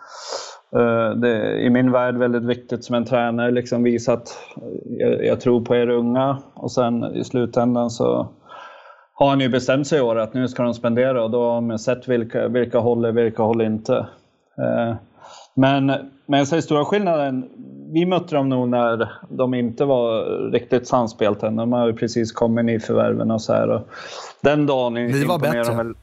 [0.77, 4.29] Eh, det är i min värld väldigt viktigt som en tränare liksom visa att
[4.85, 8.29] jag, jag, tror på er unga och sen i slutändan så
[9.15, 11.61] har han ju bestämt sig i år att nu ska de spendera och då har
[11.61, 13.97] man sett vilka, vilka håller, vilka håller inte.
[14.59, 14.95] Eh,
[15.55, 15.87] men,
[16.27, 17.49] men jag säger stora skillnaden,
[17.93, 21.57] vi mötte dem nog när de inte var riktigt samspelt än.
[21.57, 23.71] De har ju precis kommit i förvärven och så här.
[23.71, 23.89] Och
[24.41, 25.75] den dagen Ni var bättre.
[25.75, 25.95] Väl,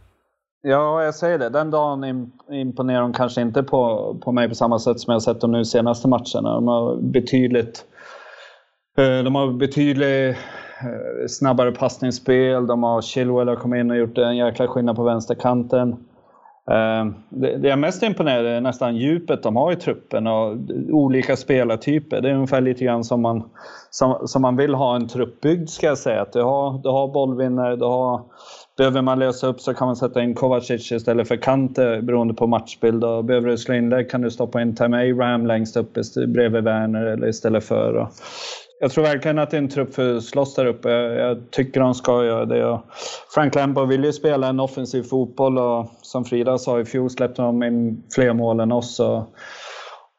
[0.68, 1.50] Ja, jag säger det.
[1.50, 5.42] Den dagen imponerar de kanske inte på, på mig på samma sätt som jag sett
[5.42, 6.54] dem nu senaste matcherna.
[6.54, 7.86] De har betydligt,
[8.98, 10.38] eh, de har betydligt
[10.82, 12.68] eh, snabbare passningsspel.
[12.68, 15.90] De har Chilwell har kommit in och gjort en jäkla skillnad på vänsterkanten.
[16.72, 20.58] Eh, det, jag jag mest imponerad är nästan djupet de har i truppen och
[20.92, 22.22] olika spelartyper.
[22.22, 23.50] Det är ungefär lite grann som man,
[23.90, 26.22] som, som man vill ha en trupp byggd ska jag säga.
[26.22, 28.22] Att du har, du har bollvinnare, du har
[28.78, 32.48] Behöver man lösa upp så kan man sätta in Kovacic istället för Kante beroende på
[32.48, 33.04] matchbild.
[33.04, 35.94] Och behöver du slå in kan du stoppa in Tammy Ram längst upp
[36.28, 37.94] bredvid Werner eller istället för.
[37.94, 38.10] Och
[38.80, 40.90] jag tror verkligen att det är en trupp för slåss där uppe.
[40.90, 42.82] Jag tycker de ska göra det.
[43.34, 47.42] Frank Lampard vill ju spela en offensiv fotboll och som Frida sa i fjol släppte
[47.42, 49.00] de in fler mål än oss.
[49.00, 49.18] Och,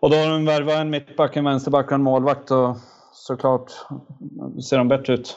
[0.00, 2.76] och då har de värvat en mittback, en vänsterback och en målvakt och
[3.12, 3.70] såklart
[4.68, 5.36] ser de bättre ut.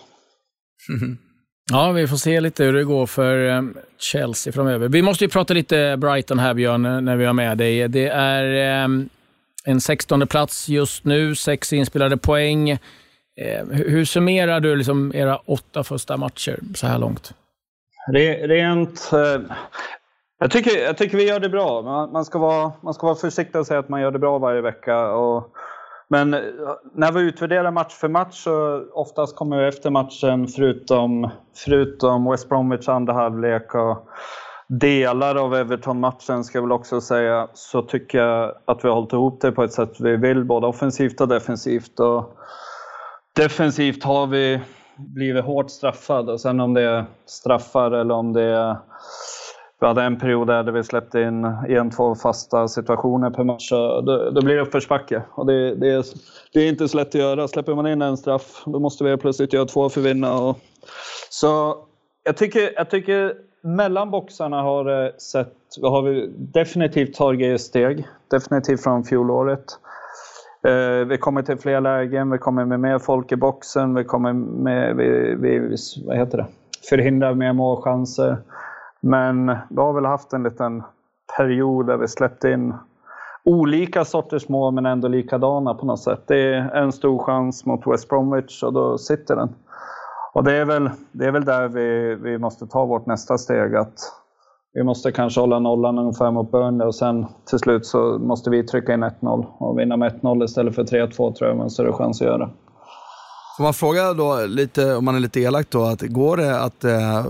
[1.71, 3.61] Ja, vi får se lite hur det går för eh,
[3.97, 4.87] Chelsea framöver.
[4.87, 7.87] Vi måste ju prata lite Brighton här, Björn, eh, när vi har med dig.
[7.87, 8.89] Det är eh,
[9.65, 12.77] en 16 plats just nu, sex inspelade poäng.
[13.71, 17.33] Hur summerar du liksom era åtta första matcher så här långt?
[18.43, 19.09] Rent...
[20.39, 21.81] Jag, tycker, jag tycker vi gör det bra.
[21.81, 24.37] Man, man, ska vara, man ska vara försiktig och säga att man gör det bra
[24.37, 25.11] varje vecka.
[25.11, 25.53] Och
[26.09, 26.41] men eh,
[26.93, 32.49] när vi utvärderar match för match så oftast kommer vi efter matchen förutom, förutom West
[32.49, 34.09] Bromwich andra halvlek och
[34.69, 39.13] delar av Everton-matchen ska jag väl också säga så tycker jag att vi har hållit
[39.13, 41.99] ihop det på ett sätt vi vill både offensivt och defensivt.
[41.99, 42.37] Och
[43.35, 44.61] defensivt har vi
[44.97, 48.77] blivit hårt straffade och sen om det är straffar eller om det är
[49.79, 53.69] vi hade en period där vi släppte in en, två fasta situationer per match.
[53.69, 55.21] Då, då blir det uppförsbacke.
[55.31, 56.05] Och det, det, är,
[56.53, 57.47] det är inte så lätt att göra.
[57.47, 60.39] Släpper man in en straff, då måste vi plötsligt göra två för att vinna.
[60.39, 60.59] Och,
[61.29, 61.77] så
[62.23, 68.07] jag tycker, jag tycker mellan boxarna har eh, sett, har vi definitivt tagit steg.
[68.31, 69.65] Definitivt från fjolåret.
[70.67, 74.33] Eh, vi kommer till fler lägen, vi kommer med mer folk i boxen, vi kommer
[74.33, 75.75] med, vi, vi,
[76.05, 76.45] vad heter det,
[76.89, 78.37] förhindrar mer målchanser.
[78.99, 80.83] Men vi har väl haft en liten
[81.37, 82.73] period där vi släppt in
[83.45, 86.23] olika sorters mål men ändå likadana på något sätt.
[86.27, 89.55] Det är en stor chans mot West Bromwich och då sitter den.
[90.33, 93.75] Och det är väl, det är väl där vi, vi måste ta vårt nästa steg.
[93.75, 93.99] att
[94.73, 98.63] Vi måste kanske hålla nollan ungefär mot Burnley och sen till slut så måste vi
[98.63, 101.93] trycka in 1-0 och vinna med 1-0 istället för 3-2 tror jag man har större
[101.93, 102.49] chans att göra.
[103.59, 106.83] Om man frågar då lite, om man är lite elak då, att går det att
[106.83, 107.25] eh,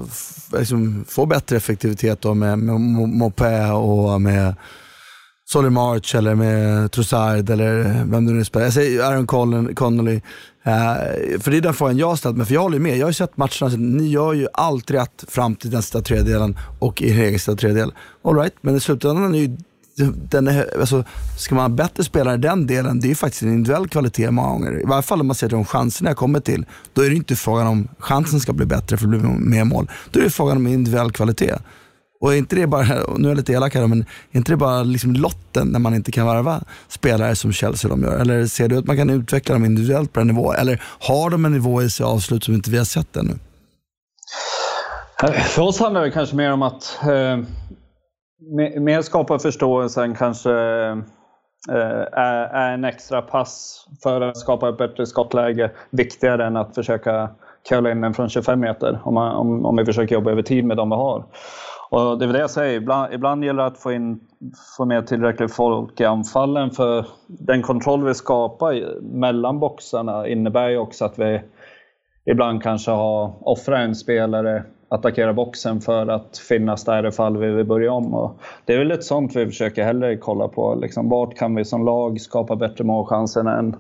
[0.58, 4.56] liksom få bättre effektivitet då med, med Mopé och med
[5.46, 8.66] Solly March eller med Trossard eller vem du nu spelar.
[8.66, 9.28] Jag säger Aaron
[9.76, 10.22] Connolly.
[10.64, 12.98] Eh, för det är den frågan jag har ställt mig, för jag håller med.
[12.98, 16.58] Jag har ju sett matcherna, ni gör ju allt rätt fram till den sista tredjedelen
[16.80, 17.94] och i er egen sista tredjedel.
[18.24, 19.58] Alright, men i slutändan är ju
[20.06, 21.04] den är, alltså,
[21.38, 24.32] ska man ha bättre spelare i den delen, det är ju faktiskt en individuell kvalitet
[24.32, 24.82] många gånger.
[24.82, 26.66] I varje fall om man ser till de chanserna jag kommer till.
[26.94, 29.92] Då är det inte frågan om chansen ska bli bättre för att bli mer mål.
[30.12, 31.56] Då är det frågan om individuell kvalitet.
[32.22, 32.84] Och är inte det bara,
[33.18, 34.00] nu är jag lite elak här, men
[34.32, 38.02] är inte det bara liksom lotten när man inte kan varva spelare som Chelsea de
[38.02, 38.20] gör?
[38.20, 40.54] Eller ser du att man kan utveckla dem individuellt på en nivå?
[40.54, 43.34] Eller har de en nivå i sig avslut som inte vi har sett ännu?
[45.48, 47.40] För oss handlar det kanske mer om att eh,
[48.80, 50.98] mer skapa förståelse än kanske eh,
[52.12, 57.30] är, är en extra pass för att skapa ett bättre skottläge viktigare än att försöka
[57.70, 60.66] curla in den från 25 meter om, man, om, om vi försöker jobba över tid
[60.66, 61.24] med de vi har.
[61.90, 64.20] Och det är väl det jag säger, ibland, ibland gäller det att få, in,
[64.78, 70.78] få med tillräckligt folk i anfallen för den kontroll vi skapar mellan boxarna innebär ju
[70.78, 71.42] också att vi
[72.26, 77.66] ibland kanske har offrat en spelare attackera boxen för att finnas där ifall vi vill
[77.66, 78.14] börja om.
[78.14, 80.76] Och det är väl ett sånt vi försöker hellre kolla på.
[80.76, 83.76] Liksom, vart kan vi som lag skapa bättre målchanser än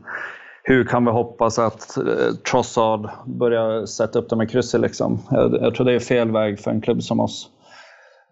[0.64, 2.04] hur kan vi hoppas att eh,
[2.52, 4.82] Trossard börjar sätta upp dem i krysset?
[4.82, 5.20] Liksom?
[5.32, 7.50] Jag, jag, tror det är fel väg för en klubb som oss.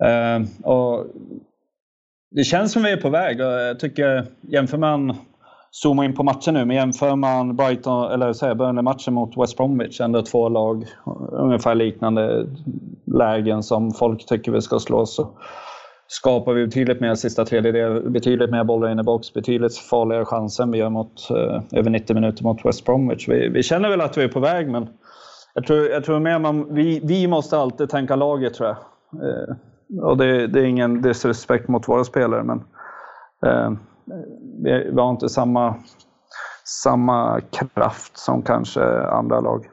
[0.03, 1.05] Eh, och
[2.31, 5.15] det känns som vi är på väg och jag tycker, jämför man
[5.83, 10.01] zooma in på matchen nu, men jämför man Brighton, eller säger Burnley-matchen mot West Bromwich,
[10.01, 10.85] ändå två lag,
[11.31, 12.47] ungefär liknande
[13.05, 15.29] lägen som folk tycker vi ska slå, så
[16.07, 20.63] skapar vi betydligt mer sista tredjedel, betydligt mer bollar in i box, betydligt farligare chanser
[20.63, 23.27] än vi gör mot eh, över 90 minuter mot West Bromwich.
[23.27, 24.87] Vi, vi, känner väl att vi är på väg, men
[25.53, 28.77] jag tror, jag tror mer man, vi, vi måste alltid tänka laget tror jag.
[29.29, 29.55] Eh,
[30.01, 32.63] och det, det, är ingen disrespekt mot våra spelare, men
[33.45, 33.71] eh,
[34.63, 35.75] vi, har inte samma,
[36.83, 39.65] samma kraft som kanske andra lag.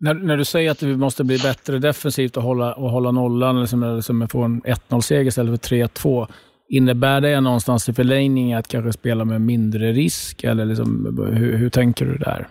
[0.00, 3.60] När, när du säger att vi måste bli bättre defensivt och hålla, och hålla nollan,
[3.60, 6.26] liksom, liksom få en 1-0-seger istället för 3-2,
[6.68, 10.44] innebär det någonstans i förlängning att kanske spela med mindre risk?
[10.44, 12.48] Eller liksom, hur, hur tänker du där?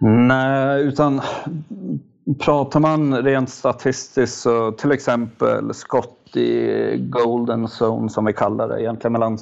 [0.00, 1.20] Nej, utan
[2.40, 8.82] pratar man rent statistiskt så till exempel skott i golden zone som vi kallar det,
[8.82, 9.38] egentligen mellan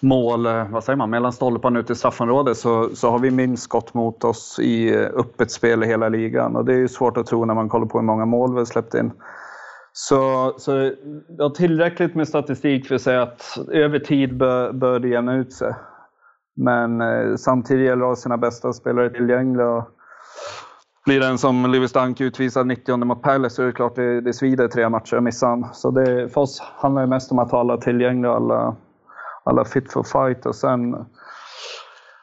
[0.00, 3.62] mål, eh, vad säger man, mellan stolpan ut i straffområdet så, så har vi minst
[3.62, 7.26] skott mot oss i eh, öppet spel i hela ligan och det är svårt att
[7.26, 9.12] tro när man kollar på hur många mål vi har släppt in.
[9.92, 10.72] Så, så
[11.28, 15.36] vi har tillräckligt med statistik för att säga att över tid bör, bör det jämna
[15.36, 15.74] ut sig.
[16.56, 19.86] Men eh, samtidigt gäller det att ha sina bästa spelare tillgängliga
[21.08, 24.32] blir den som Lewis Dunk utvisad 90 mot Palace så är det klart det, det
[24.32, 25.66] svider tre matcher och missar han.
[25.74, 28.76] Så det, för oss handlar det mest om att ha alla tillgängliga, alla,
[29.44, 30.46] alla fit for fight.
[30.46, 30.96] Och sen,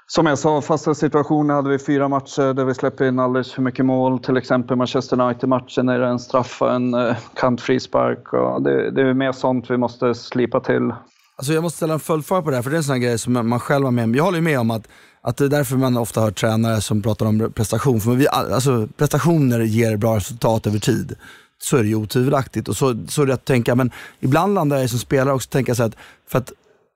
[0.07, 3.61] som jag sa, fasta situationer hade vi fyra matcher där vi släpper in alldeles för
[3.61, 4.19] mycket mål.
[4.19, 8.33] Till exempel Manchester United-matchen är det en straff och en eh, kantfrispark.
[8.33, 10.93] Och det, det är mer sånt vi måste slipa till.
[11.37, 13.01] Alltså jag måste ställa en följdfråga på det här, för det är en sån här
[13.01, 14.15] grej som man själv har med om.
[14.15, 14.87] Jag håller med om att
[15.25, 18.01] att det är därför man ofta hör tränare som pratar om prestation.
[18.01, 21.15] För vi, alltså, prestationer ger bra resultat över tid.
[21.57, 22.67] Så är det ju otvivelaktigt.
[22.67, 25.75] Och så, så är det att tänka, men ibland landar jag som spelare också tänka
[25.75, 25.95] så att,
[26.27, 26.51] för att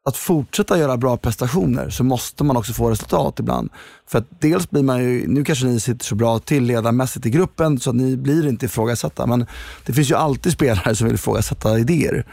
[0.06, 3.70] att fortsätta göra bra prestationer så måste man också få resultat ibland.
[4.08, 7.30] För att dels blir man ju, nu kanske ni sitter så bra till ledarmässigt i
[7.30, 9.26] gruppen så att ni blir inte ifrågasatta.
[9.26, 9.46] Men
[9.86, 12.26] det finns ju alltid spelare som vill ifrågasätta idéer.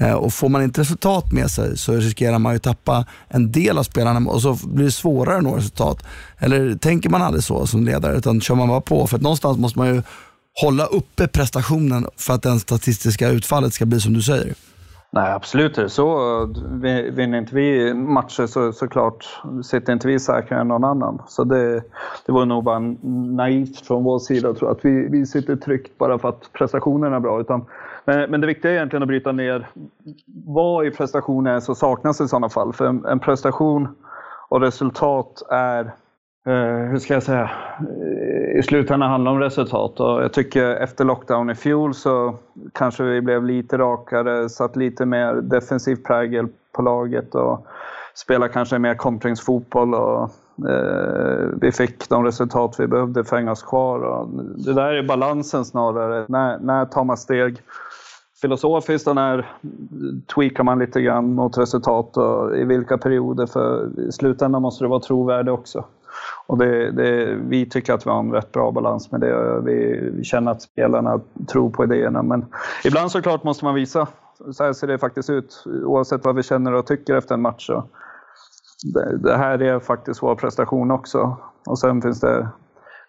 [0.00, 3.78] Eh, och får man inte resultat med sig så riskerar man ju tappa en del
[3.78, 6.04] av spelarna och så blir det svårare att nå resultat.
[6.38, 9.06] Eller tänker man aldrig så som ledare utan kör man bara på?
[9.06, 10.02] För att någonstans måste man ju
[10.60, 14.54] hålla uppe prestationen för att det statistiska utfallet ska bli som du säger.
[15.14, 16.40] Nej, absolut är så.
[16.42, 21.22] Eh, vinner inte vi matcher så såklart sitter inte vi säkrare än någon annan.
[21.28, 21.82] Så det,
[22.26, 22.78] det vore nog bara
[23.36, 27.12] naivt från vår sida att tro att vi, vi sitter tryggt bara för att prestationen
[27.12, 27.40] är bra.
[27.40, 27.64] Utan
[28.04, 29.68] men, men det viktiga är egentligen att bryta ner
[30.46, 32.72] vad i prestationen som saknas i sådana fall.
[32.72, 33.88] För en, en prestation
[34.48, 35.92] och resultat är,
[36.46, 40.00] Eh, hur ska jag säga, eh, i slutändan handlar om resultat.
[40.00, 42.34] Och jag tycker efter lockdown i fjol så
[42.72, 47.66] kanske vi blev lite rakare, satt lite mer defensiv prägel på laget och
[48.14, 49.94] spelade kanske mer kontringsfotboll.
[49.94, 50.22] Och,
[50.68, 53.98] eh, vi fick de resultat vi behövde för att hänga oss kvar.
[53.98, 56.24] Och det där är balansen snarare.
[56.28, 57.62] När, när tar man steg
[58.40, 59.46] filosofiskt och när
[60.34, 63.46] tweakar man lite grann mot resultat och i vilka perioder.
[63.46, 65.84] För i slutändan måste det vara trovärdigt också.
[66.46, 69.60] Och det, det, vi tycker att vi har en rätt bra balans med det.
[69.60, 72.22] Vi, vi känner att spelarna tror på idéerna.
[72.22, 72.46] Men
[72.84, 74.06] ibland såklart måste man visa.
[74.52, 75.64] Så här ser det faktiskt ut.
[75.84, 77.66] Oavsett vad vi känner och tycker efter en match.
[77.66, 77.84] Så
[78.94, 81.36] det, det här är faktiskt vår prestation också.
[81.66, 82.48] Och sen finns det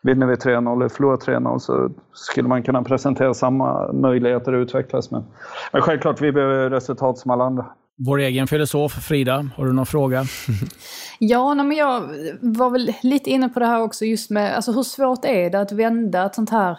[0.05, 5.11] Vinner vi 3-0 eller förlorar 3-0 så skulle man kunna presentera samma möjligheter att utvecklas.
[5.11, 5.23] Men,
[5.71, 7.65] men självklart, vi behöver resultat som alla andra.
[7.97, 10.25] Vår egen filosof Frida, har du någon fråga?
[11.19, 12.01] ja, nej, men jag
[12.41, 15.59] var väl lite inne på det här också just med, alltså hur svårt är det
[15.59, 16.77] att vända ett sånt här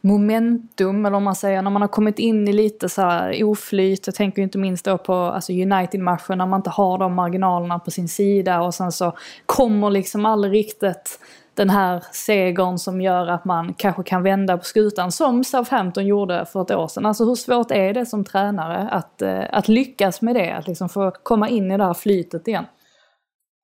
[0.00, 4.06] momentum, eller om man säger när man har kommit in i lite så här oflyt.
[4.06, 7.90] Jag tänker inte minst då på alltså United-matchen när man inte har de marginalerna på
[7.90, 9.16] sin sida och sen så
[9.46, 11.20] kommer liksom aldrig riktigt
[11.58, 16.44] den här segern som gör att man kanske kan vända på skutan som Southampton gjorde
[16.44, 17.06] för ett år sedan.
[17.06, 20.50] Alltså hur svårt är det som tränare att, eh, att lyckas med det?
[20.50, 22.64] Att liksom få komma in i det här flytet igen?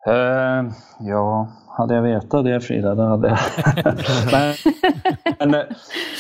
[0.09, 3.39] Uh, ja, hade jag vetat det Frida, då hade jag...
[4.33, 5.65] men, men,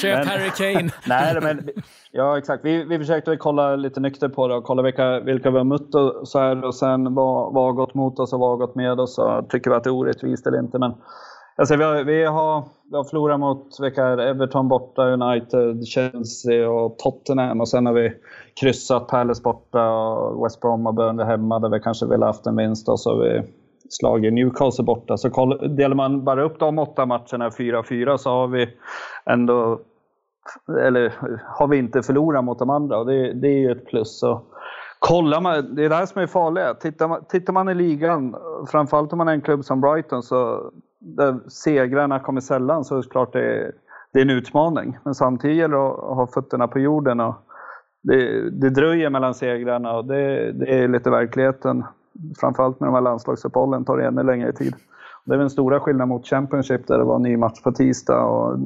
[0.02, 0.90] Köp men, Harry Kane!
[1.06, 1.68] nej, men,
[2.12, 2.64] ja, exakt.
[2.64, 5.94] Vi, vi försökte kolla lite nykter på det och kolla vilka, vilka vi har mött
[5.94, 8.74] och så här och sen vad, vad har gått mot oss och vad har gått
[8.74, 10.78] med oss och tycker vi att det är orättvist eller inte.
[10.78, 10.94] Men
[11.56, 16.70] Alltså, vi, har, vi, har, vi har förlorat mot vilka är Everton borta, United, Chelsea
[16.70, 17.60] och Tottenham.
[17.60, 18.12] Och sen har vi
[18.60, 22.56] kryssat Palace borta och West Brom och Burnley hemma där vi kanske ville haft en
[22.56, 22.88] vinst.
[22.88, 23.42] Och så har vi
[23.88, 25.16] slagit Newcastle borta.
[25.16, 28.68] Så koll, delar man bara upp de åtta matcherna 4-4 så har vi
[29.26, 29.80] ändå
[30.80, 31.12] eller
[31.44, 34.18] har vi inte förlorat mot de andra och det, det är ju ett plus.
[34.18, 34.40] Så
[34.98, 36.80] kollar man, det är det här som är farligt.
[36.80, 38.36] Tittar man, tittar man i ligan,
[38.70, 40.70] framförallt om man är en klubb som Brighton, så
[41.48, 43.72] segrarna kommer sällan så är det klart det är,
[44.12, 44.98] det är en utmaning.
[45.04, 47.20] Men samtidigt gäller det att ha fötterna på jorden.
[47.20, 47.34] Och
[48.02, 51.84] det, det dröjer mellan segrarna och det, det är lite verkligheten.
[52.40, 54.74] Framförallt med de här landslagsuppehållen tar det ännu längre tid.
[55.24, 58.24] Det är den stora skillnaden mot Championship där det var en ny match på tisdag
[58.24, 58.58] och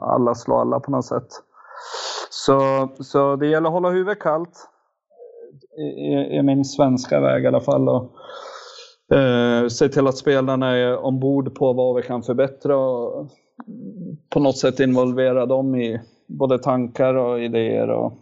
[0.00, 1.28] alla slår alla på något sätt.
[2.30, 4.68] Så, så det gäller att hålla huvudet kallt.
[5.78, 7.88] I, i min svenska väg i alla fall.
[7.88, 8.12] Och,
[9.14, 13.30] Eh, se till att spelarna är ombord på vad vi kan förbättra och
[14.30, 17.88] på något sätt involvera dem i både tankar och idéer.
[17.88, 18.12] Och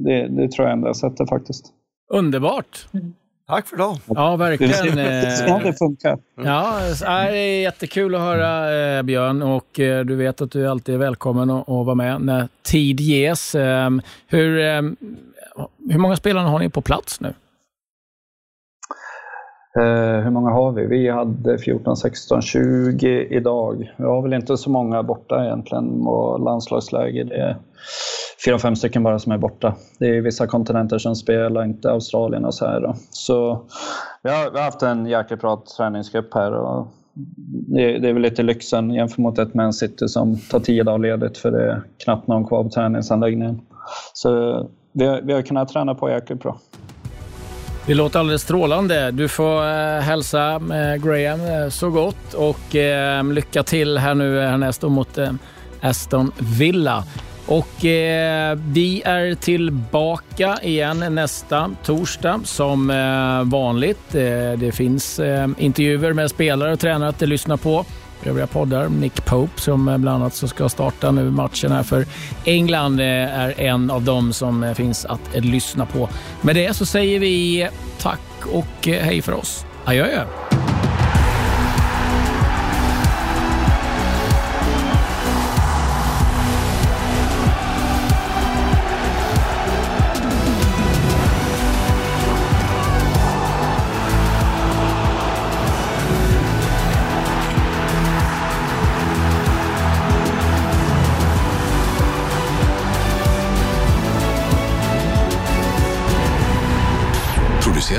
[0.00, 1.66] det, det tror jag enda sättet faktiskt.
[2.12, 2.86] Underbart!
[3.48, 3.96] Tack för idag.
[4.06, 4.98] Ja, verkligen.
[5.48, 6.18] Ja, det funkar.
[6.36, 10.94] Ja, det är jättekul att höra eh, Björn och eh, du vet att du alltid
[10.94, 13.54] är välkommen att vara med när tid ges.
[14.26, 14.58] Hur,
[15.92, 17.34] hur många spelare har ni på plats nu?
[19.78, 20.86] Eh, hur många har vi?
[20.86, 23.92] Vi hade 14, 16, 20 idag.
[23.96, 27.56] Vi har väl inte så många borta egentligen och landslagsläge det är
[28.44, 29.74] fyra, fem stycken bara som är borta.
[29.98, 32.80] Det är vissa kontinenter som spelar, inte Australien och så här.
[32.80, 32.94] Då.
[33.10, 33.64] Så
[34.22, 36.86] vi har, vi har haft en jäkligt bra träningsgrupp här och
[37.66, 40.98] det, det är väl lite lyxen jämfört mot ett Man City som tar tio dagar
[40.98, 43.60] ledigt för det är knappt någon kvar på träningsanläggningen.
[44.12, 44.30] Så
[44.92, 46.58] vi har, vi har kunnat träna på jäkligt bra.
[47.86, 49.10] Det låter alldeles strålande.
[49.10, 54.40] Du får eh, hälsa eh, Graham eh, så gott och eh, lycka till här nu
[54.40, 55.32] eh, härnäst mot eh,
[55.80, 57.04] Aston Villa.
[57.46, 64.14] Och eh, vi är tillbaka igen nästa torsdag som eh, vanligt.
[64.14, 65.20] Eh, det finns
[65.58, 67.84] intervjuer med spelare och tränare att lyssna på
[68.24, 68.88] övriga poddar.
[68.88, 72.06] Nick Pope som eh, bland annat ska starta nu matchen här för
[72.44, 73.06] England eh,
[73.40, 76.08] är en av dem som eh, finns att lyssna på.
[76.40, 79.66] Med det så säger vi tack och hej för oss.
[79.84, 80.24] Adjö.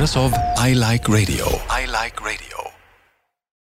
[0.06, 0.34] Produceras av
[0.68, 1.46] I Like Radio.
[1.70, 2.75] I like radio.